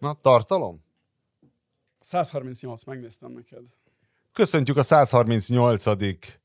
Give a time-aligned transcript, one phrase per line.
[0.00, 0.84] Na, tartalom?
[2.00, 3.62] 138, megnéztem neked.
[4.32, 5.84] Köszöntjük a 138.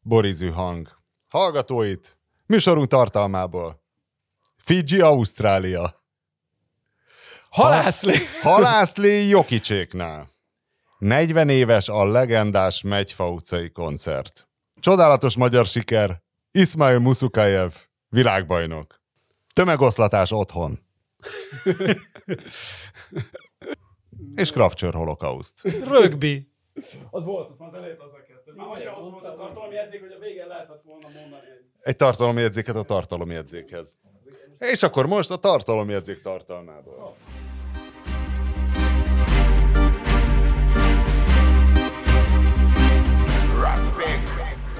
[0.02, 0.90] Borizű hang.
[1.28, 3.84] Hallgatóit, műsorunk tartalmából.
[4.58, 6.04] Fiji, Ausztrália.
[7.50, 8.16] Halászlé!
[8.42, 10.30] Halászlé Jokicséknál.
[10.98, 14.48] 40 éves a legendás Megyfa utcai koncert.
[14.80, 17.72] Csodálatos magyar siker, Ismail Musukajev,
[18.10, 19.02] világbajnok.
[19.54, 20.80] Tömegoszlatás otthon.
[24.34, 25.62] És Kravcsör holokauszt.
[25.88, 26.54] Rögbi.
[27.12, 28.56] Az volt, az már az elejét azzal kezdtem.
[28.56, 32.76] Már annyira az volt a tartalomjegyzék, hogy a végén lehetett volna mondani egy Egy tartalomjegyzéket
[32.76, 33.98] a tartalomjegyzékhez.
[34.58, 37.16] És akkor most a tartalomjegyzék tartalmából.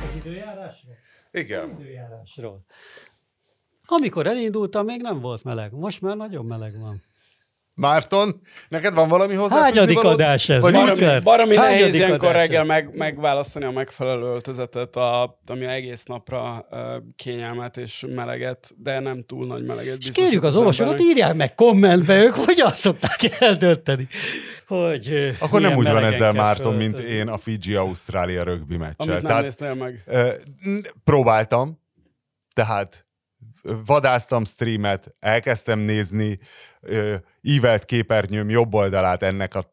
[0.06, 0.96] Az időjárásról?
[1.32, 1.70] Igen.
[1.70, 2.66] Időjárásról.
[3.86, 5.72] Amikor elindultam, még nem volt meleg.
[5.72, 6.96] Most már nagyon meleg van.
[7.76, 9.62] Márton, neked van valami hozzá?
[9.62, 10.62] Hányadik adás ez?
[10.62, 16.66] Vagy Baromi- Baromi, nehéz ilyenkor reggel meg, megválasztani a megfelelő öltözetet, a, ami egész napra
[16.72, 16.80] uh,
[17.16, 19.98] kényelmet és meleget, de nem túl nagy meleget.
[19.98, 24.08] És kérjük az olvasókat, írják meg kommentbe, ők hogyan szokták eldönteni,
[24.68, 28.96] hogy Akkor nem úgy van ezzel, Márton, mint én a Fiji-Ausztrália rögbi meccsel.
[28.98, 30.04] Amit nem Tehát néztél meg.
[31.04, 31.80] próbáltam,
[32.54, 33.05] tehát
[33.86, 36.40] vadáztam streamet, elkezdtem nézni,
[37.42, 39.72] ívelt képernyőm jobb oldalát ennek a,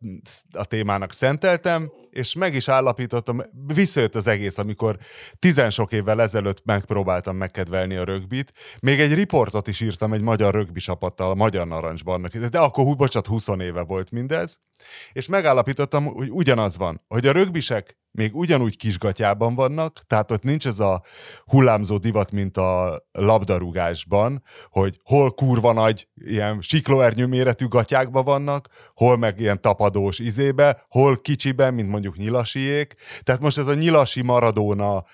[0.53, 3.43] a témának szenteltem, és meg is állapítottam,
[3.75, 4.99] visszajött az egész, amikor
[5.39, 8.53] tizen sok évvel ezelőtt megpróbáltam megkedvelni a rögbit.
[8.81, 13.29] Még egy riportot is írtam egy magyar rögbi csapattal, a Magyar Narancsban, de akkor, bocsánat,
[13.29, 14.59] 20 éve volt mindez,
[15.13, 20.67] és megállapítottam, hogy ugyanaz van, hogy a rögbisek még ugyanúgy kisgatyában vannak, tehát ott nincs
[20.67, 21.03] ez a
[21.45, 29.17] hullámzó divat, mint a labdarúgásban, hogy hol kurva nagy, ilyen siklóernyő méretű gatyákba vannak, hol
[29.17, 32.95] meg ilyen tapadós izébe, hol kicsiben, mint mondjuk nyilasiék.
[33.23, 35.05] Tehát most ez a nyilasi maradóna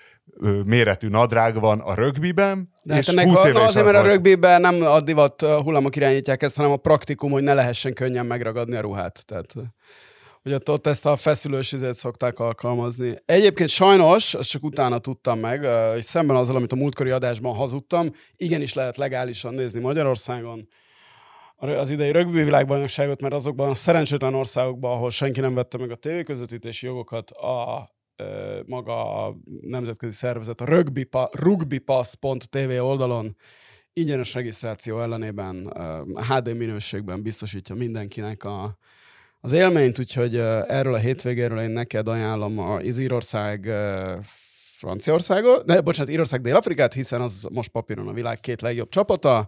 [0.65, 3.85] méretű nadrág van a rögbiben, De hát és ennek 20 a, éve na is azért,
[3.85, 4.13] az mert a volt.
[4.13, 8.75] rögbiben nem a divat hullámok irányítják ezt, hanem a praktikum, hogy ne lehessen könnyen megragadni
[8.75, 9.25] a ruhát.
[9.25, 9.53] Tehát,
[10.41, 13.15] hogy ott, ott ezt a feszülős izét szokták alkalmazni.
[13.25, 15.63] Egyébként sajnos, ezt csak utána tudtam meg,
[15.97, 20.67] és szemben azzal, amit a múltkori adásban hazudtam, igenis lehet legálisan nézni Magyarországon
[21.55, 25.95] az idei rögbi világbajnokságot, mert azokban a szerencsétlen országokban, ahol senki nem vette meg a
[25.95, 27.89] tévéközvetítési jogokat, a
[28.65, 33.35] maga a nemzetközi szervezet a rugbypa, rugbypass.tv oldalon
[33.93, 35.73] ingyenes regisztráció ellenében
[36.29, 38.77] HD minőségben biztosítja mindenkinek a,
[39.41, 43.71] az élményt, úgyhogy erről a hétvégéről én neked ajánlom a Írország
[44.77, 49.47] Franciaországot, ne, bocsánat, Írország Dél-Afrikát, hiszen az most papíron a világ két legjobb csapata,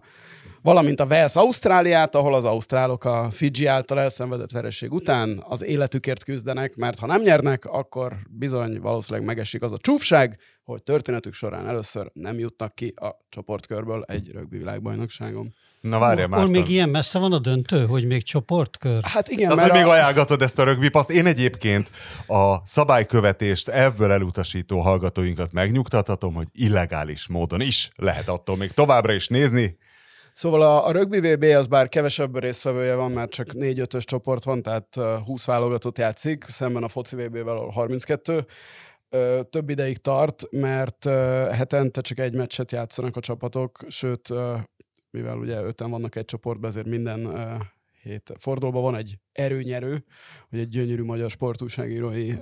[0.62, 6.24] valamint a Wales Ausztráliát, ahol az ausztrálok a Fiji által elszenvedett vereség után az életükért
[6.24, 11.68] küzdenek, mert ha nem nyernek, akkor bizony valószínűleg megesik az a csúfság, hogy történetük során
[11.68, 15.54] először nem jutnak ki a csoportkörből egy rögbi világbajnokságon.
[15.82, 16.50] Na várjál, Márton.
[16.50, 19.02] még ilyen messze van a döntő, hogy még csoportkör?
[19.02, 19.90] Hát igen, Az, mert hogy még a...
[19.92, 21.10] ajánlgatod ezt a rögbi paszt.
[21.10, 21.90] Én egyébként
[22.26, 29.28] a szabálykövetést elvből elutasító hallgatóinkat megnyugtathatom, hogy illegális módon is lehet attól még továbbra is
[29.28, 29.78] nézni.
[30.32, 34.62] Szóval a, a rugby VB az bár kevesebb résztvevője van, mert csak 4-5-ös csoport van,
[34.62, 38.46] tehát uh, 20 válogatott játszik, szemben a foci VB-vel, ahol 32.
[39.08, 41.04] Ö, több ideig tart, mert
[41.50, 44.28] hetente csak egy meccset játszanak a csapatok, sőt,
[45.12, 47.28] mivel ugye öten vannak egy csoportban, ezért minden
[48.02, 50.04] hét fordulóban van egy erőnyerő,
[50.50, 52.32] hogy egy gyönyörű magyar sportúságírói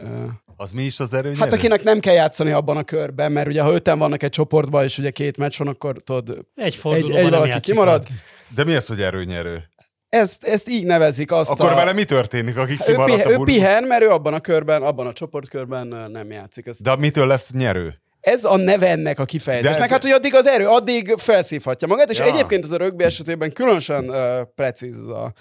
[0.56, 1.41] Az mi is az erőnyerő?
[1.41, 4.84] Hát akinek nem kell játszani abban a körben, mert ugye ha öten vannak egy csoportban,
[4.84, 7.92] és ugye két meccs van, akkor tudod, Egy egy nem valaki kimarad.
[8.03, 8.12] valaki.
[8.54, 9.64] De mi az, hogy erőnyerő?
[10.08, 11.75] ezt, ezt így nevezik azt Akkor a...
[11.75, 13.54] vele mi történik, akik ő, kimaradt pihen, a ő burgos?
[13.54, 16.66] pihen, mert ő abban a körben, abban a csoportkörben nem játszik.
[16.66, 18.00] Ez, De mitől lesz nyerő?
[18.20, 19.86] Ez a neve ennek a kifejezésnek.
[19.88, 22.25] De- Hát, hogy addig az erő, addig felszívhatja magát, és Ja.
[22.25, 25.32] egyébként ez a rögbi esetében különösen uh, precíz a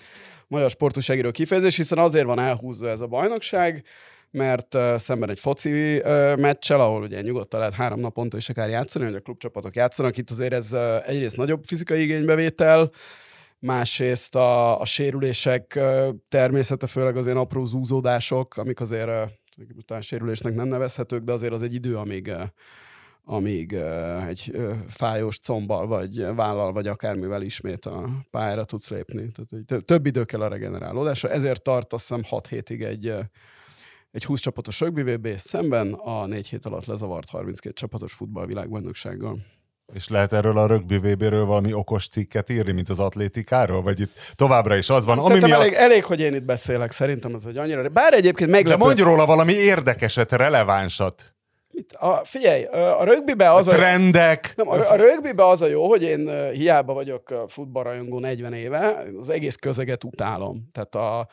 [0.47, 3.84] magyar sportúságíró kifejezés, hiszen azért van elhúzva ez a bajnokság,
[4.31, 8.70] mert uh, szemben egy foci uh, meccsel, ahol ugye nyugodtan lehet három naponta is akár
[8.70, 12.91] játszani, hogy a klubcsapatok játszanak, itt azért ez uh, egyrészt nagyobb fizikai igénybevétel,
[13.61, 19.23] másrészt a, a sérülések ö, természete, főleg az ilyen apró zúzódások, amik azért ö,
[19.85, 22.44] talán sérülésnek nem nevezhetők, de azért az egy idő, amíg, ö,
[23.23, 29.32] amíg ö, egy ö, fájós combbal, vagy vállal, vagy akármivel ismét a pályára tudsz lépni.
[29.66, 33.14] Tehát több idő kell a regenerálódásra, ezért tart azt hiszem 6 hétig egy,
[34.11, 39.40] egy 20 csapatos rugby VB szemben a 4 hét alatt lezavart 32 csapatos futball világbajnoksággal.
[39.94, 43.82] És lehet erről a rögbi VB-ről valami okos cikket írni, mint az atlétikáról?
[43.82, 45.62] Vagy itt továbbra is az van, ami Szerintem miatt...
[45.62, 47.90] elég, elég, hogy én itt beszélek, szerintem ez egy annyira...
[47.90, 48.84] Bár egyébként De meglepő.
[48.84, 51.34] mondj róla valami érdekeset, relevánsat.
[51.72, 51.94] Mit?
[51.94, 52.64] A, figyelj,
[53.00, 53.76] a rögbibe az A a...
[53.76, 54.53] trendek.
[54.56, 59.30] Nem, a, a rögbibe az a jó, hogy én hiába vagyok futballrajongó 40 éve, az
[59.30, 60.70] egész közeget utálom.
[60.74, 61.28] Tehát a,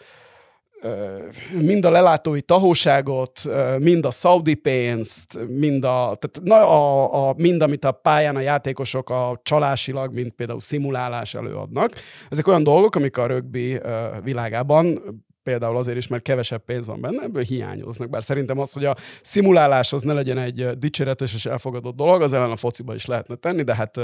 [1.61, 3.41] mind a lelátói tahóságot,
[3.79, 8.41] mind a szaudi pénzt, mind, a, tehát na, a, a, mind amit a pályán a
[8.41, 11.93] játékosok a csalásilag, mint például szimulálás előadnak.
[12.29, 13.81] Ezek olyan dolgok, amik a rögbi
[14.23, 15.03] világában
[15.43, 18.09] például azért is, mert kevesebb pénz van benne, ebből hiányoznak.
[18.09, 22.51] Bár szerintem az, hogy a szimuláláshoz ne legyen egy dicséretes és elfogadott dolog, az ellen
[22.51, 24.01] a fociba is lehetne tenni, de hát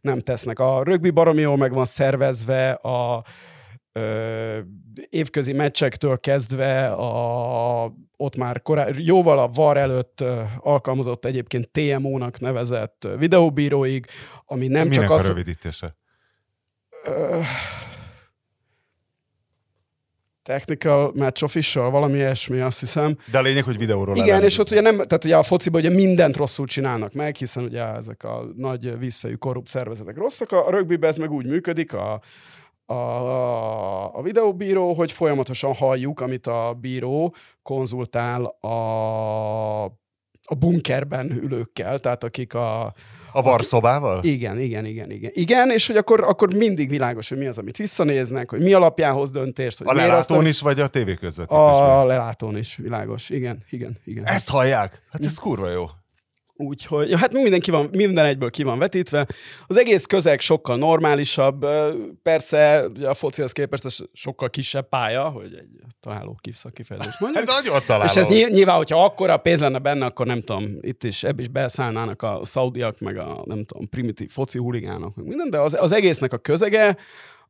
[0.00, 0.58] nem tesznek.
[0.58, 3.24] A rögbi baromi jól meg van szervezve, a
[5.10, 10.24] évközi meccsektől kezdve a, ott már korá, jóval a VAR előtt
[10.58, 14.06] alkalmazott egyébként TMO-nak nevezett videóbíróig,
[14.46, 15.26] ami nem Minek csak a az...
[15.26, 15.96] rövidítése?
[17.04, 17.40] Ö,
[20.44, 23.18] technical match official, valami ilyesmi, azt hiszem.
[23.30, 25.90] De a lényeg, hogy videóról Igen, és ott ugye nem, tehát ugye a fociban ugye
[25.90, 31.10] mindent rosszul csinálnak meg, hiszen ugye ezek a nagy vízfejű korrupt szervezetek rosszak, a rögbiben
[31.10, 32.20] ez meg úgy működik, a,
[32.86, 39.84] a, a videóbíró, hogy folyamatosan halljuk, amit a bíró konzultál a,
[40.46, 42.94] a bunkerben ülőkkel, tehát akik a,
[43.32, 44.24] A varszobával?
[44.24, 45.30] igen, igen, igen, igen.
[45.34, 49.14] Igen, és hogy akkor, akkor mindig világos, hogy mi az, amit visszanéznek, hogy mi alapján
[49.14, 49.78] hoz döntést.
[49.78, 51.90] Hogy A azt lelátón is, vagy a tévé közvetítésben?
[51.90, 53.30] A lelátón is, világos.
[53.30, 54.24] Igen, igen, igen.
[54.24, 55.02] Ezt hallják?
[55.10, 55.84] Hát ez kurva jó.
[56.56, 59.26] Úgyhogy, ja, hát minden, ki van, minden egyből ki van vetítve.
[59.66, 61.66] Az egész közeg sokkal normálisabb.
[62.22, 65.68] Persze a focihoz képest ez sokkal kisebb pálya, hogy egy
[66.00, 68.06] találó kifszak kifejezést Hát nagyon találom.
[68.06, 71.40] És ez nyilv- nyilván, hogyha akkora pénz lenne benne, akkor nem tudom, itt is ebből
[71.40, 75.76] is beszállnának a szaudiak, meg a nem tudom, primitív foci huligánok, meg minden, de az,
[75.80, 76.96] az egésznek a közege,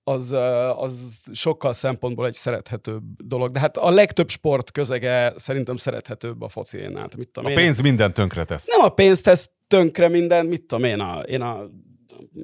[0.05, 0.33] az,
[0.77, 3.51] az sokkal szempontból egy szerethetőbb dolog.
[3.51, 7.09] De hát a legtöbb sport közege szerintem szerethetőbb a fociénál.
[7.17, 8.67] Mit tudom, A én- pénz minden tönkre tesz.
[8.69, 11.71] nem a pénzt tesz tönkre minden, mit tudom én, a, én a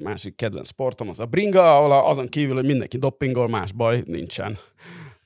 [0.03, 4.57] másik kedvenc sportom az a bringa, ahol azon kívül, hogy mindenki doppingol, más baj nincsen.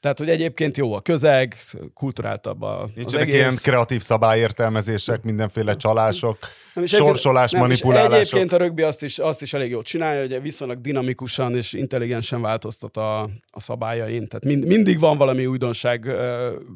[0.05, 1.55] Tehát, hogy egyébként jó a közeg,
[1.93, 3.35] kulturáltabb a, Nincsenek egész.
[3.35, 6.37] ilyen kreatív szabályértelmezések, mindenféle csalások,
[6.73, 8.19] Nem, sorsolás, nem, és manipulálások.
[8.19, 12.41] Egyébként a rögbi azt is, azt is elég jól csinálja, hogy viszonylag dinamikusan és intelligensen
[12.41, 14.27] változtat a, a szabályain.
[14.27, 16.05] Tehát mind, mindig van valami újdonság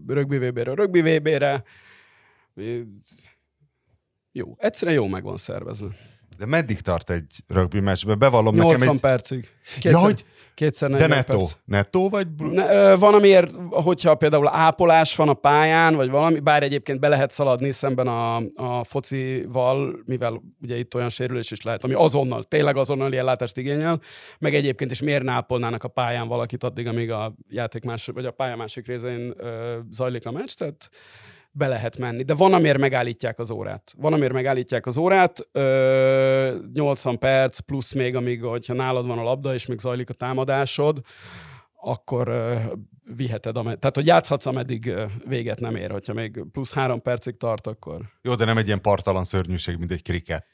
[0.08, 1.64] rögbi VB-ről rögbi VB-re.
[4.32, 5.88] Jó, egyszerűen jó meg van szervezve.
[6.38, 8.16] De meddig tart egy rögbi meccsbe?
[8.16, 9.00] Bevallom 80 nekem egy...
[9.00, 9.48] percig.
[9.74, 10.26] Kétszer, Ja, hogy...
[10.60, 11.38] kétszer De 40 nettó.
[11.38, 11.52] perc.
[11.66, 12.28] Nettó vagy...
[12.38, 17.32] Ne, van, amiért, hogyha például ápolás van a pályán, vagy valami, bár egyébként be lehet
[17.32, 22.78] szaladni szemben a, a focival, mivel ugye itt olyan sérülés is lehet, ami azonnal, tényleg
[22.78, 24.02] azonnali ellátást igényel,
[24.40, 28.26] meg egyébként is miért ne ápolnának a pályán valakit addig, amíg a játék más, vagy
[28.26, 30.90] a pálya másik részén ö, zajlik a meccs, tehát
[31.52, 32.24] be lehet menni.
[32.24, 33.94] De van, amiért megállítják az órát.
[33.98, 39.24] Van, amiért megállítják az órát, ö, 80 perc, plusz még, amíg, hogyha nálad van a
[39.24, 41.00] labda, és még zajlik a támadásod,
[41.82, 42.56] akkor ö,
[43.16, 44.94] viheted, amed- tehát hogy játszhatsz, ameddig
[45.28, 45.92] véget nem ér.
[45.92, 48.02] Hogyha még plusz három percig tart, akkor...
[48.22, 50.46] Jó, de nem egy ilyen partalan szörnyűség, mint egy kriket.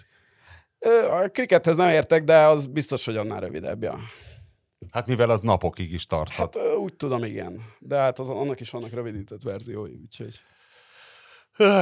[0.79, 3.83] Ö, A krikethez nem értek, de az biztos, hogy annál rövidebb.
[3.83, 3.97] Ja.
[4.91, 6.55] Hát mivel az napokig is tarthat.
[6.57, 7.61] Hát úgy tudom, igen.
[7.79, 10.39] De hát az, annak is vannak rövidített verziói, úgyhogy...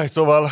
[0.05, 0.51] Szóval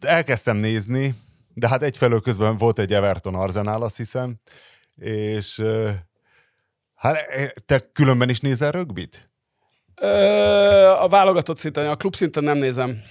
[0.00, 1.14] elkezdtem nézni,
[1.54, 4.36] de hát egyfelől közben volt egy Everton Arsenal, azt hiszem,
[4.96, 5.62] és
[6.94, 7.16] hát
[7.66, 9.30] te különben is nézel rögbit?
[11.00, 13.02] A válogatott szinten, a klub szinten nem nézem.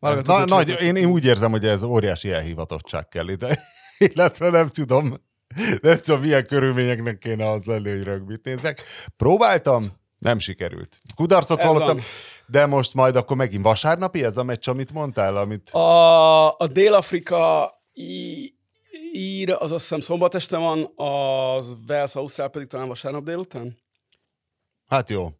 [0.00, 3.58] Ez na, nagy, én, én úgy érzem, hogy ez óriási elhivatottság kell ide.
[3.98, 5.14] Illetve nem tudom,
[5.80, 8.82] nem tudom, milyen körülményeknek kéne az lenni, hogy rögbit nézek.
[9.16, 11.00] Próbáltam, nem sikerült.
[11.14, 12.04] Kudarcot Ez vallottam, van.
[12.46, 15.70] De most majd akkor megint vasárnapi ez a meccs, amit mondtál, amit...
[15.70, 17.72] A, a Dél-Afrika
[19.12, 23.78] ír, az azt hiszem szombat este van, az Wales Ausztrál pedig talán vasárnap délután?
[24.86, 25.30] Hát jó.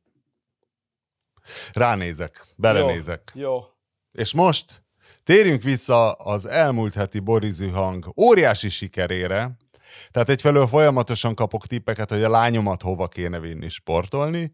[1.72, 3.32] Ránézek, belenézek.
[3.34, 3.42] Jó.
[3.42, 3.64] jó.
[4.12, 4.82] És most
[5.24, 9.56] térjünk vissza az elmúlt heti Borizű hang óriási sikerére.
[10.10, 14.52] Tehát egyfelől folyamatosan kapok tippeket, hogy a lányomat hova kéne vinni sportolni,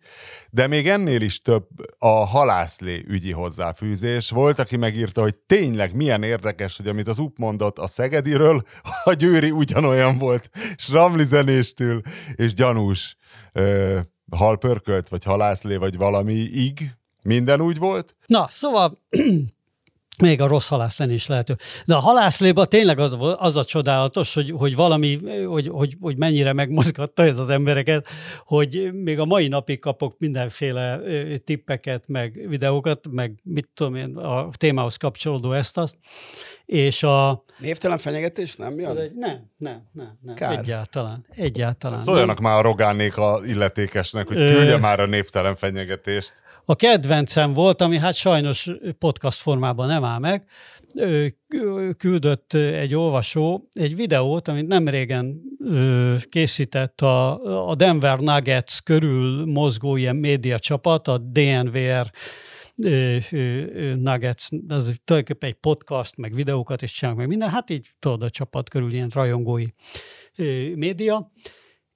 [0.50, 1.66] de még ennél is több
[1.98, 4.30] a halászlé ügyi hozzáfűzés.
[4.30, 8.62] Volt, aki megírta, hogy tényleg milyen érdekes, hogy amit az UP mondott a Szegediről,
[9.04, 12.00] a Győri ugyanolyan volt, és Ramlizenéstől,
[12.34, 13.16] és gyanús
[13.52, 13.98] ö,
[14.30, 18.16] halpörkölt, vagy halászlé, vagy valami ig, minden úgy volt.
[18.26, 18.98] Na, szóval
[20.20, 21.56] még a rossz halászlén is lehető.
[21.84, 26.52] De a halászléba tényleg az, az a csodálatos, hogy, hogy valami, hogy, hogy, hogy mennyire
[26.52, 28.06] megmozgatta ez az embereket,
[28.44, 31.00] hogy még a mai napig kapok mindenféle
[31.44, 35.96] tippeket, meg videókat, meg mit tudom én, a témához kapcsolódó ezt-azt,
[36.64, 37.44] és a...
[37.58, 38.96] Névtelen fenyegetés nem jön?
[38.96, 40.34] Egy, nem, nem, nem, nem.
[40.34, 40.58] Kár.
[40.58, 41.98] Egyáltalán, egyáltalán.
[41.98, 46.42] Szóljanak már a Rogánék a illetékesnek, hogy küldje már a névtelen fenyegetést.
[46.64, 50.44] A kedvencem volt, ami hát sajnos podcast formában nem áll meg,
[51.96, 55.40] küldött egy olvasó egy videót, amit nem régen
[56.28, 62.10] készített a, a Denver Nuggets körül mozgó ilyen média csapat, a DNVR
[63.96, 68.30] Nuggets, az tulajdonképpen egy podcast, meg videókat is csinálnak, meg minden, hát így tudod, a
[68.30, 69.66] csapat körül ilyen rajongói
[70.74, 71.30] média,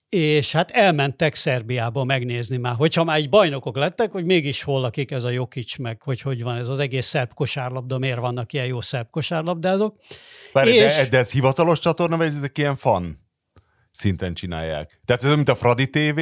[0.09, 5.11] és hát elmentek Szerbiába megnézni már, hogyha már egy bajnokok lettek, hogy mégis hol lakik
[5.11, 8.67] ez a Jokic, meg hogy hogy van ez az egész szerb kosárlabda, miért vannak ilyen
[8.67, 9.99] jó szerb kosárlabdázók.
[10.53, 10.95] Várj, és...
[10.95, 13.19] de, de ez hivatalos csatorna, vagy ezek ilyen fan
[13.93, 15.01] szinten csinálják?
[15.05, 16.21] Tehát ez mint a Fradi TV,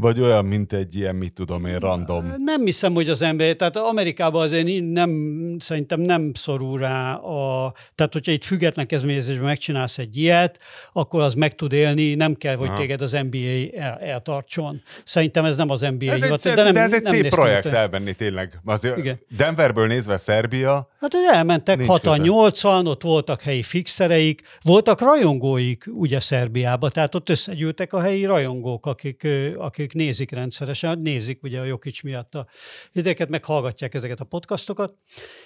[0.00, 2.34] vagy olyan, mint egy ilyen, mit tudom én, random?
[2.44, 5.10] Nem hiszem, hogy az ember, tehát Amerikában azért nem,
[5.58, 10.58] szerintem nem szorul rá a, tehát hogyha itt független kezdeményezésben megcsinálsz egy ilyet,
[10.92, 12.78] akkor az meg tud élni, nem kell, hogy Aha.
[12.78, 14.82] téged az NBA el, eltartson.
[15.04, 17.28] Szerintem ez nem az NBA ez hivat, egy, de, nem, de ez egy nem szép
[17.28, 17.76] projekt el.
[17.76, 18.60] elmenni tényleg.
[18.64, 19.18] Azért Igen.
[19.36, 20.88] Denverből nézve Szerbia.
[21.00, 28.00] Hát elmentek 6-8-an, ott voltak helyi fixereik, voltak rajongóik ugye Szerbiába, tehát ott összegyűltek a
[28.00, 32.46] helyi rajongók, akik, akik akik nézik rendszeresen, nézik ugye a Jokic miatt a
[32.92, 34.94] ezeket, meghallgatják ezeket a podcastokat,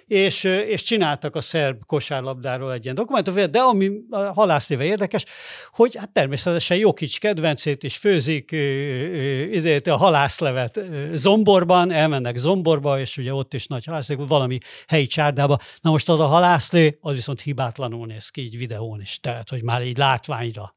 [0.06, 5.24] és, és csináltak a szerb kosárlabdáról egy ilyen dokumentumfilmet, de ami a halászéve érdekes,
[5.72, 8.52] hogy hát természetesen Jokic kedvencét is főzik
[9.52, 10.80] ezért a halászlevet
[11.12, 15.58] Zomborban, elmennek Zomborba, és ugye ott is nagy halászlé, valami helyi csárdába.
[15.80, 19.62] Na most az a halászlé, az viszont hibátlanul néz ki így videón is, tehát hogy
[19.62, 20.74] már így látványra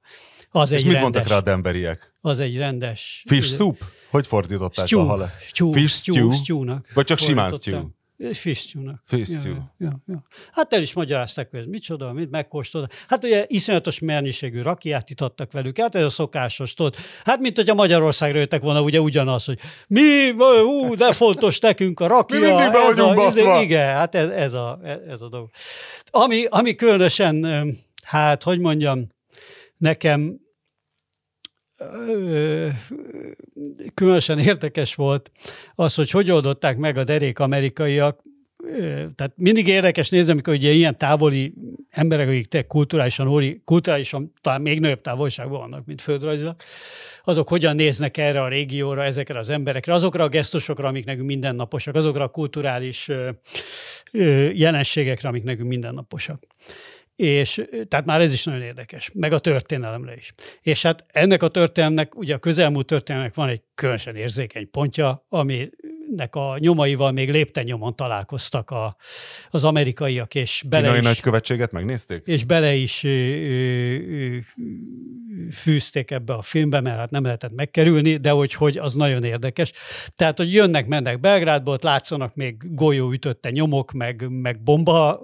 [0.59, 2.13] az És egy mit rendes, mondtak rá a demberiek?
[2.21, 3.23] Az egy rendes...
[3.27, 3.77] Fish soup?
[4.09, 5.31] Hogy fordították stew, a halál?
[5.47, 6.65] Stew, Fish stew, stew?
[6.93, 7.87] Vagy csak simán stew?
[8.33, 9.01] Fish stew-nak.
[9.05, 9.51] Fish ja, stew.
[9.51, 10.21] Ja, ja, ja.
[10.51, 12.93] Hát el is magyarázták, hogy ez micsoda, mit megkóstolta.
[13.07, 15.77] Hát ugye iszonyatos mennyiségű rakiát itattak velük.
[15.77, 16.95] Hát ez a szokásos, tudod.
[17.23, 20.29] Hát mint hogyha Magyarországra jöttek volna ugye ugyanaz, hogy mi,
[20.65, 22.39] ú, de fontos nekünk a rakia.
[22.39, 23.61] Mi mindig be ez vagyunk a, baszva.
[23.61, 25.49] Igen, hát ez, ez, a, ez a dolog.
[26.09, 27.45] Ami, ami különösen,
[28.03, 29.07] hát hogy mondjam,
[29.77, 30.39] nekem
[33.93, 35.31] különösen érdekes volt
[35.75, 38.25] az, hogy hogy oldották meg a derék amerikaiak,
[39.15, 41.53] tehát mindig érdekes nézni, amikor ugye ilyen távoli
[41.89, 46.55] emberek, akik te kulturálisan, óri, kulturálisan talán még nagyobb távolságban vannak, mint földrajzilag,
[47.23, 51.95] azok hogyan néznek erre a régióra, ezekre az emberekre, azokra a gesztusokra, amik nekünk mindennaposak,
[51.95, 53.09] azokra a kulturális
[54.53, 56.43] jelenségekre, amik nekünk mindennaposak
[57.17, 60.33] és tehát már ez is nagyon érdekes, meg a történelemre is.
[60.61, 66.35] És hát ennek a történelemnek, ugye a közelmúlt történelemnek van egy különösen érzékeny pontja, aminek
[66.35, 68.95] a nyomaival még lépten nyomon találkoztak a,
[69.49, 72.27] az amerikaiak, és bele Kínai is, nagykövetséget megnézték?
[72.27, 74.37] és bele is ö, ö,
[75.51, 79.71] fűzték ebbe a filmbe, mert hát nem lehetett megkerülni, de hogy, hogy az nagyon érdekes.
[80.15, 85.21] Tehát, hogy jönnek, mennek Belgrádból, ott látszanak még golyó ütötte nyomok, meg, meg bomba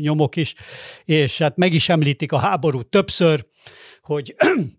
[0.00, 0.54] nyomok is,
[1.04, 3.46] és hát meg is említik a háborút többször,
[4.02, 4.34] hogy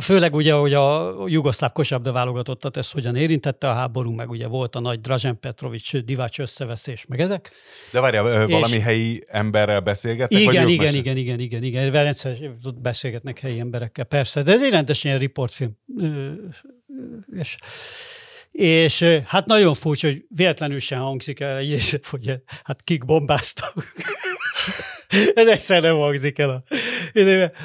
[0.00, 4.76] Főleg ugye, hogy a jugoszláv kosabda válogatottat ez hogyan érintette a háború, meg ugye volt
[4.76, 7.50] a nagy Drazen Petrovics divács összeveszés, meg ezek.
[7.90, 10.44] De várjál, valami És- helyi emberrel beszélgettek?
[10.44, 11.90] vagy Igen, ők igen, igen, igen, igen, igen.
[11.90, 12.36] Rendszer
[12.82, 14.42] beszélgetnek helyi emberekkel, persze.
[14.42, 15.78] De ez egy rendes ilyen riportfilm.
[17.32, 17.56] És,
[18.52, 23.74] és hát nagyon furcsa, hogy véletlenül sem hangzik el egyrészt, hogy hát kik bombáztak.
[25.34, 26.64] Ez egyszer nem hangzik el.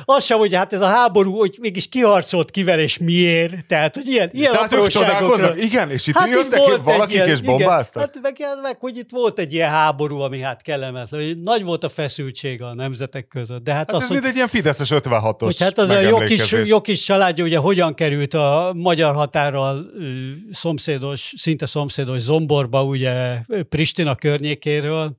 [0.06, 3.66] A, az sem, hogy hát ez a háború, hogy mégis kiharcolt kivel és miért.
[3.68, 5.62] Tehát, hogy ilyen, ilyen Tehát ők csodálkoznak?
[5.64, 8.16] Igen, és itt Hát jöttek itt egy valakik ilyen- és bombáztak?
[8.16, 11.22] Igen, hát meg, meg, hogy itt volt egy ilyen háború, ami hát kellemetlen.
[11.24, 13.64] hogy Nagy volt a feszültség a nemzetek között.
[13.64, 16.18] De hát, Hát az, ez hogy, egy ilyen Fideszes 56-os hogy hát az a jó
[16.18, 16.68] kis, megemlékezés.
[16.68, 19.86] jó kis családja ugye hogyan került a magyar határral
[20.52, 23.38] szomszédos, szinte szomszédos Zomborba, ugye
[23.70, 25.18] Pristina környékéről.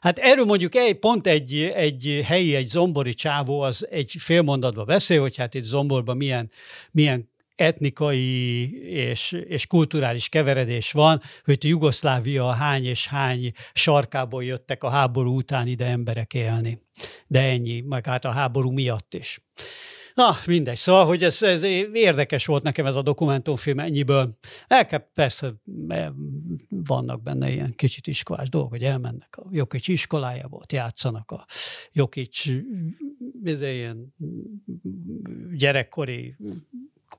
[0.00, 4.86] Hát erről mondjuk egy, pont egy, egy helyi, egy zombori csávó az egy fél mondatban
[4.86, 6.50] beszél, hogy hát itt Zomborban milyen,
[6.90, 14.88] milyen etnikai és, és kulturális keveredés van, hogy Jugoszlávia hány és hány sarkából jöttek a
[14.88, 16.82] háború után ide emberek élni.
[17.26, 19.40] De ennyi, meg hát a háború miatt is.
[20.18, 20.76] Na, mindegy.
[20.76, 24.38] Szóval, hogy ez, ez érdekes volt nekem ez a dokumentumfilm ennyiből.
[24.66, 25.52] El kell, persze
[26.68, 31.46] vannak benne ilyen kicsit iskolás dolgok, hogy elmennek a Jokic iskolájába, ott játszanak a
[31.92, 32.44] Jokic
[33.44, 34.14] ilyen
[35.52, 36.36] gyerekkori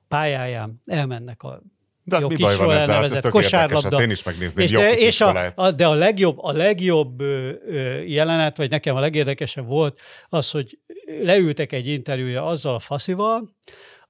[0.08, 1.62] pályáján, elmennek a
[2.04, 3.02] de hát mi baj van ezzel?
[3.02, 3.96] Hát ez kosárlabda.
[3.96, 7.22] Hát én is megnézném és de, és a, a, de a legjobb, a legjobb
[8.06, 10.78] jelenet, vagy nekem a legérdekesebb volt az, hogy
[11.22, 13.56] leültek egy interjúra azzal a faszival,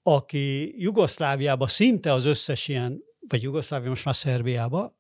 [0.03, 4.99] aki Jugoszláviába szinte az összes ilyen, vagy Jugoszlávia most már Szerbiába,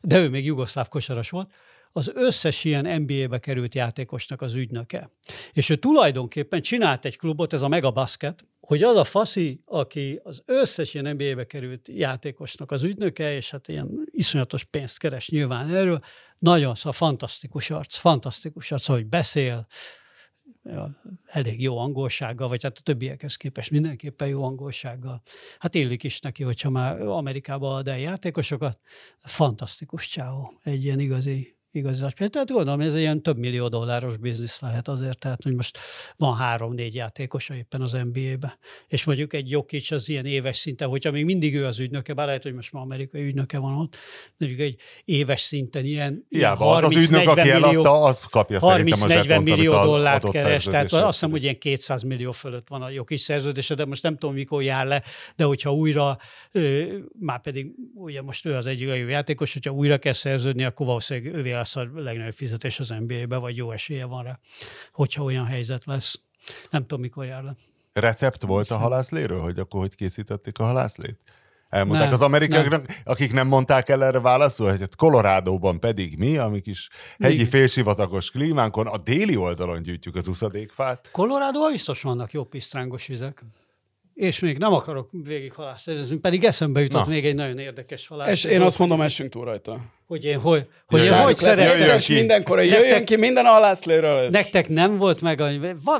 [0.00, 1.50] de ő még jugoszláv kosaras volt,
[1.92, 5.10] az összes ilyen NBA-be került játékosnak az ügynöke.
[5.52, 10.42] És ő tulajdonképpen csinált egy klubot, ez a Megabasket, hogy az a faszi, aki az
[10.46, 16.00] összes ilyen NBA-be került játékosnak az ügynöke, és hát ilyen iszonyatos pénzt keres nyilván erről,
[16.38, 19.66] nagyon szóval fantasztikus arc, fantasztikus arc, hogy beszél,
[21.26, 25.22] elég jó angolsággal, vagy hát a többiekhez képest mindenképpen jó angolsággal.
[25.58, 28.80] Hát illik is neki, hogyha már Amerikába ad el játékosokat.
[29.18, 31.98] Fantasztikus csáó, egy ilyen igazi pénz.
[32.30, 35.78] Tehát gondolom, ez egy ilyen több millió dolláros biznisz lehet azért, tehát hogy most
[36.16, 38.58] van három-négy játékosa éppen az NBA-be.
[38.88, 42.26] És mondjuk egy Jokic az ilyen éves szinten, hogyha még mindig ő az ügynöke, bár
[42.26, 43.96] lehet, hogy most már amerikai ügynöke van ott,
[44.38, 48.58] mondjuk egy éves szinten ilyen, ilyen 30, az az ügynök, aki millió, eladta, az kapja
[48.62, 53.22] 30-40 millió dollárt keres, tehát azt hiszem, hogy ilyen 200 millió fölött van a Jokic
[53.22, 55.02] szerződése, de most nem tudom, mikor jár le,
[55.36, 56.18] de hogyha újra,
[57.20, 61.52] már pedig ugye most ő az egyik játékos, hogyha újra kell szerződni, akkor valószínűleg ővé
[61.74, 64.38] lesz a legnagyobb fizetés az NBA-be, vagy jó esélye van rá,
[64.92, 66.20] hogyha olyan helyzet lesz.
[66.70, 67.56] Nem tudom, mikor jár le.
[67.92, 71.18] Recept volt a halászléről, hogy akkor hogy készítették a halászlét?
[71.68, 76.36] Elmondták nem, az amerikaiaknak, akik nem mondták el erre válaszul, hogy hát Kolorádóban pedig mi,
[76.36, 81.08] amik is hegyi félsivatagos klímánkon, a déli oldalon gyűjtjük az uszadékfát.
[81.12, 83.44] Kolorádóban biztos vannak jó pisztrángos vizek
[84.16, 87.12] és még nem akarok végig halászni, pedig eszembe jutott Na.
[87.12, 88.28] még egy nagyon érdekes halász.
[88.28, 89.80] És én azt mondom, essünk túl rajta.
[90.06, 91.78] Hogy én hogy, hogy, én hogy szeretem.
[91.78, 92.14] Jöjjön ki.
[92.14, 94.28] Mindenkor jöjjön nektek, ki minden halászlőről.
[94.28, 95.40] Nektek nem volt meg,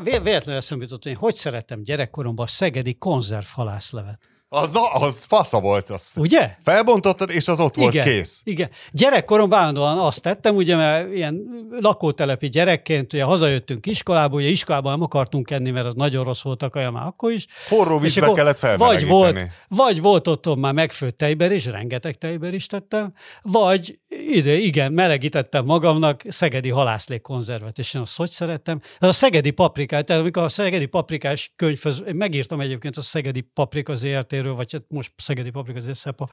[0.05, 4.19] véletlenül eszembe jutott, hogy én hogy szeretem gyerekkoromban a szegedi konzervhalászlevet.
[4.57, 5.91] Az, na, az fasza volt.
[5.91, 6.51] Az ugye?
[6.65, 8.41] Felbontottad, és az ott igen, volt kész.
[8.45, 8.71] Igen.
[8.91, 11.41] Gyerekkoromban állandóan azt tettem, ugye, mert ilyen
[11.81, 16.63] lakótelepi gyerekként, ugye hazajöttünk iskolából, ugye iskolában nem akartunk enni, mert az nagyon rossz volt
[16.63, 17.47] a kaja már akkor is.
[17.49, 22.67] Forró vízbe kellett vagy volt, vagy volt otthon már megfőtt tejber is, rengeteg tejber is
[22.67, 28.81] tettem, vagy ide, igen, melegítettem magamnak szegedi halászlék konzervet, és én azt hogy szerettem.
[28.99, 33.95] Ez a szegedi paprikát, tehát amikor a szegedi paprikás könyvhöz, megírtam egyébként a szegedi paprika
[33.95, 36.29] ZRT részéről, vagy hát most Szegedi Paprika az Szepa,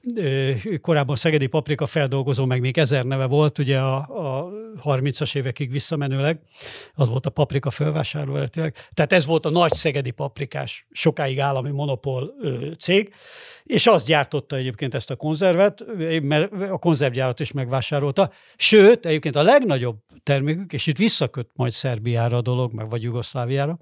[0.82, 4.50] korábban Szegedi Paprika feldolgozó, meg még ezer neve volt, ugye a, a
[4.84, 6.40] 30-as évekig visszamenőleg,
[6.94, 8.76] az volt a paprika felvásárló eredetileg.
[8.94, 12.34] Tehát ez volt a nagy szegedi paprikás, sokáig állami monopól
[12.80, 13.14] cég,
[13.64, 15.84] és azt gyártotta egyébként ezt a konzervet,
[16.22, 18.32] mert a konzervgyárat is megvásárolta.
[18.56, 23.78] Sőt, egyébként a legnagyobb termékük, és itt visszaköt majd Szerbiára a dolog, meg vagy Jugoszláviára,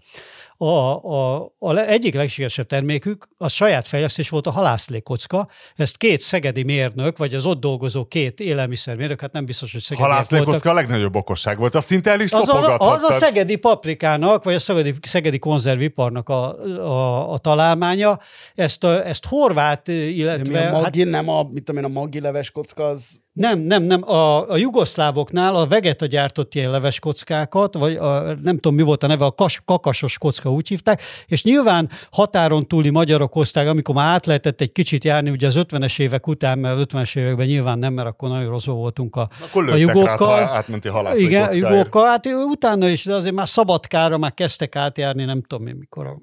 [0.62, 5.47] a, a, a egyik legsikeresebb termékük az saját fejlesztés volt a halászlékocka.
[5.76, 10.08] Ezt két szegedi mérnök, vagy az ott dolgozó két élelmiszermérnök, hát nem biztos, hogy szegedi
[10.08, 14.43] Halászlékocka a legnagyobb okosság volt, azt szinte el is az a, az a szegedi paprikának,
[14.43, 18.19] vagy a szegedi, szegedi konzerviparnak a, a, a találmánya.
[18.56, 20.54] Ezt, a, ezt horvát, illetve...
[20.54, 23.21] De mi a magi, hát, nem a, mit tudom én, a magi leves kocka az
[23.34, 24.10] nem, nem, nem.
[24.10, 29.04] A, a jugoszlávoknál a Vegeta gyártott ilyen leves kockákat, vagy a, nem tudom mi volt
[29.04, 33.96] a neve, a kas, kakasos kocka úgy hívták, és nyilván határon túli magyarok hozták, amikor
[33.96, 37.80] már át lehetett egy kicsit járni, ugye az 50-es évek után, mert 50-es években nyilván
[37.80, 40.39] nem, mert akkor nagyon rossz voltunk a, akkor a jugokkal.
[40.39, 45.24] Rá, átmenti Igen, a jugokkal, hát utána is, de azért már szabadkára már kezdtek átjárni,
[45.24, 46.17] nem tudom én mikor a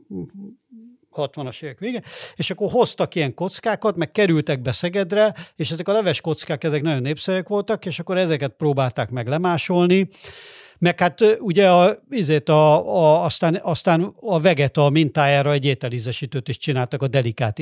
[1.19, 2.03] 60-as évek vége,
[2.37, 6.83] és akkor hoztak ilyen kockákat, meg kerültek be Szegedre, és ezek a leves kockák, ezek
[6.83, 10.09] nagyon népszerűek voltak, és akkor ezeket próbálták meg lemásolni,
[10.79, 16.59] meg hát ugye a, izét a, a, aztán, aztán a Vegeta mintájára egy ételízesítőt is
[16.59, 17.59] csináltak, a delikát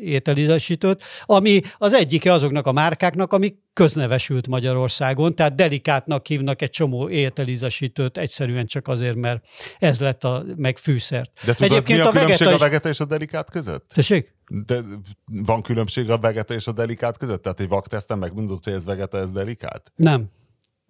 [0.00, 7.08] ételízesítőt, ami az egyike azoknak a márkáknak, ami köznevesült Magyarországon, tehát delikátnak hívnak egy csomó
[7.08, 9.44] ételízesítőt egyszerűen csak azért, mert
[9.78, 11.30] ez lett a meg fűszert.
[11.44, 13.90] De tudod, Egyébként mi a, a különbség a vegeta és a delikát között?
[13.94, 14.34] Tessék?
[14.66, 14.80] De
[15.26, 17.42] van különbség a vegeta és a delikát között?
[17.42, 19.92] Tehát egy vakteszten megmondott, hogy ez vegeta, ez delikát?
[19.96, 20.30] Nem.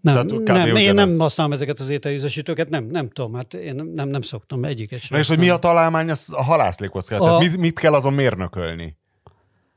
[0.04, 4.22] Nem, nem én nem használom ezeket az ételízesítőket, nem, nem tudom, hát én nem, nem
[4.22, 5.18] szoktam egyiket sem.
[5.18, 7.20] És hogy mi a találmány a halászlékockát?
[7.20, 7.38] A...
[7.38, 8.96] Mit, mit kell azon mérnökölni?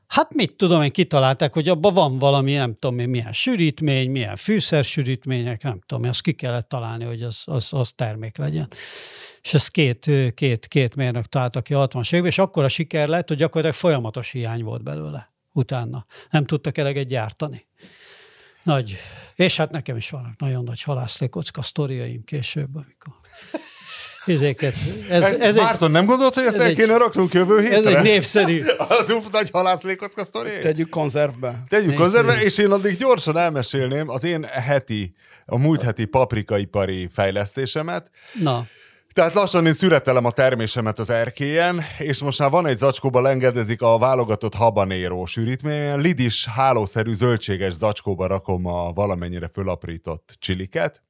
[0.06, 4.36] Hát mit tudom én, kitalálták, hogy abban van valami, nem tudom én, milyen sűrítmény, milyen
[4.36, 8.68] fűszersűrítmények, nem tudom, azt ki kellett találni, hogy az, az, az termék legyen.
[9.42, 13.28] És ezt két, két, két mérnök találtak ki 60 évben, és akkor a siker lett,
[13.28, 16.06] hogy gyakorlatilag folyamatos hiány volt belőle utána.
[16.30, 17.67] Nem tudtak eleget gyártani.
[18.68, 18.96] Nagy.
[19.34, 23.12] És hát nekem is vannak nagyon nagy halászlékocka sztoriaim később, amikor
[24.24, 24.74] Fizéket.
[25.08, 27.76] Ez, ez, ez Márton, egy, nem gondolt, hogy ezt el kéne egy, raknunk jövő hétre?
[27.76, 28.64] Ez egy népszerű.
[29.00, 30.50] Az uf, nagy halászlékocka sztori?
[30.60, 31.64] Tegyük konzervbe.
[31.68, 32.10] Tegyük népszerű.
[32.10, 35.14] konzervbe, és én addig gyorsan elmesélném az én heti,
[35.46, 38.10] a múlt heti paprikaipari fejlesztésemet.
[38.42, 38.66] Na.
[39.12, 43.82] Tehát lassan én szüretelem a termésemet az erkélyen, és most már van egy zacskóba lengedezik
[43.82, 51.02] a válogatott habanéró sűrítmény, lidis hálószerű zöldséges zacskóba rakom a valamennyire fölaprított csiliket,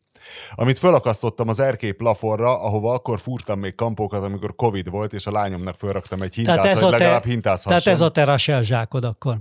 [0.55, 5.33] amit fölakasztottam az erkély plafonra, ahova akkor fúrtam még kampókat, amikor Covid volt, és a
[5.33, 7.79] lányomnak fölraktam egy hintát, tehát ez hogy legalább te, hintázhasson.
[7.83, 9.37] Tehát ez a te Rachel zsákod akkor.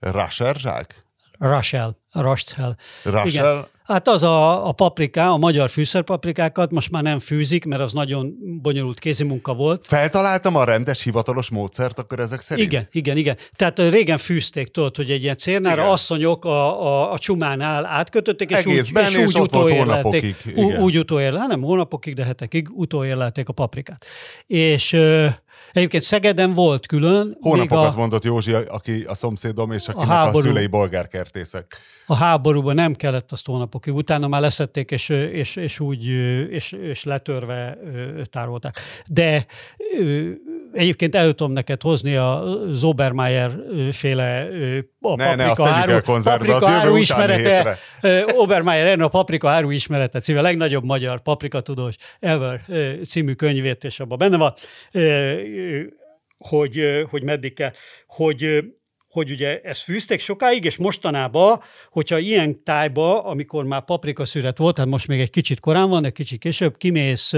[0.00, 1.06] Rasher zsák?
[1.38, 2.76] Rachel, Rachel.
[3.04, 3.68] Rachel?
[3.84, 8.34] Hát az a, a papriká, a magyar fűszerpaprikákat most már nem fűzik, mert az nagyon
[8.62, 9.86] bonyolult kézimunka volt.
[9.86, 12.72] Feltaláltam a rendes hivatalos módszert akkor ezek szerint?
[12.72, 13.36] Igen, igen, igen.
[13.56, 15.92] Tehát régen fűzték, tudod, hogy egy ilyen cérnára igen.
[15.92, 20.36] asszonyok a, a, a csumánál átkötötték, és Egészben, úgy, és, és úgy utóérlelték.
[20.78, 24.04] Úgy utóérlelték, nem hónapokig, de hetekig utóérlelték a paprikát.
[24.46, 24.96] És
[25.74, 27.36] Egyébként Szegeden volt külön.
[27.40, 31.76] Hónapokat a, mondott Józsi, aki a szomszédom, és akinek a, háború, a szülei bolgárkertészek.
[32.06, 36.06] A háborúban nem kellett azt hónapokig, utána már leszették, és, és, és úgy,
[36.50, 37.78] és, és letörve
[38.30, 38.78] tárolták.
[39.06, 39.46] De
[40.74, 43.52] egyébként el tudom neked hozni a Zobermeier
[43.90, 44.48] féle
[45.00, 47.78] a ne, paprika, ne, áru, paprika áru ismerete,
[48.26, 52.60] Obermeier a paprika áru ismerete című, a legnagyobb magyar paprika tudós ever
[53.04, 54.54] című könyvét, és abban benne van,
[56.38, 57.72] hogy, hogy meddig kell,
[58.06, 58.64] hogy
[59.14, 64.78] hogy ugye ezt fűzték sokáig, és mostanában, hogyha ilyen tájba, amikor már paprika szüret volt,
[64.78, 67.32] hát most még egy kicsit korán van, egy kicsit később, kimész,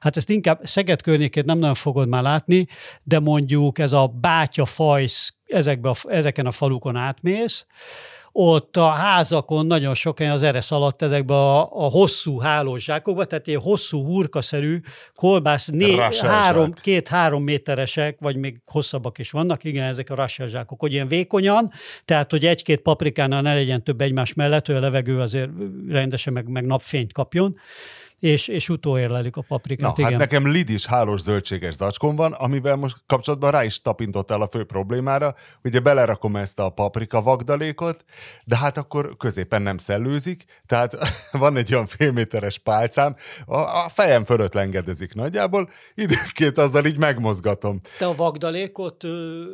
[0.00, 2.66] hát ezt inkább Szeged környékét nem nagyon fogod már látni,
[3.02, 7.66] de mondjuk ez a bátya fajsz, ezekbe a, ezeken a falukon átmész,
[8.32, 13.24] ott a házakon nagyon sok helyen az eresz alatt ezekbe a, a hosszú hálós zsákokba,
[13.24, 14.78] tehát ilyen hosszú hurkaszerű
[15.14, 20.80] kolbász, né, három, két-három méteresek, vagy még hosszabbak is vannak, igen, ezek a Russell zsákok,
[20.80, 21.72] hogy ilyen vékonyan,
[22.04, 25.50] tehát hogy egy-két paprikánál ne legyen több egymás mellett, hogy a levegő azért
[25.88, 27.56] rendesen meg, meg napfényt kapjon
[28.22, 29.82] és, és utóérlelik a paprikát.
[29.82, 30.10] Na, hát igen.
[30.10, 34.64] hát nekem lidis hálós zöldséges zacskon van, amivel most kapcsolatban rá is tapintottál a fő
[34.64, 38.04] problémára, ugye belerakom ezt a paprika vagdalékot,
[38.44, 40.96] de hát akkor középen nem szellőzik, tehát
[41.32, 43.14] van egy olyan félméteres pálcám,
[43.46, 47.80] a, a fejem fölött lengedezik nagyjából, időnként azzal így megmozgatom.
[47.98, 49.44] Te a vagdalékot ö,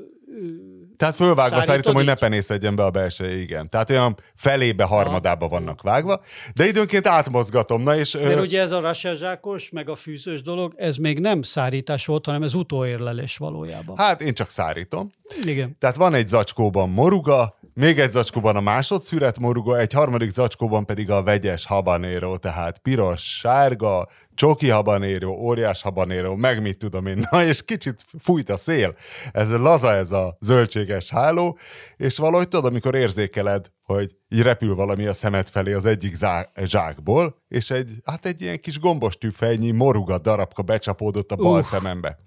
[0.97, 3.69] tehát fölvágva szállítom, hogy ne penészedjen be a belseje, igen.
[3.69, 6.21] Tehát olyan felébe, harmadába vannak vágva,
[6.55, 7.83] de időnként átmozgatom.
[7.83, 8.41] Na és, Mert ö...
[8.41, 12.55] ugye ez a rasezsákos, meg a fűzős dolog, ez még nem szárítás volt, hanem ez
[12.55, 13.97] utóérlelés valójában.
[13.97, 15.13] Hát én csak szárítom.
[15.43, 15.77] Igen.
[15.79, 21.11] Tehát van egy zacskóban moruga, még egy zacskóban a másodszüret moruga, egy harmadik zacskóban pedig
[21.11, 27.27] a vegyes habanero, tehát piros, sárga, csoki habanero, óriás habanero, meg mit tudom én.
[27.31, 28.95] Na, és kicsit fújt a szél.
[29.33, 31.59] Ez laza ez a zöldséges háló,
[31.97, 36.17] és valahogy tudod, amikor érzékeled, hogy így repül valami a szemed felé az egyik
[36.65, 41.65] zsákból, és egy, hát egy ilyen kis gombos tűfejnyi moruga darabka becsapódott a bal uh.
[41.65, 42.19] szemembe.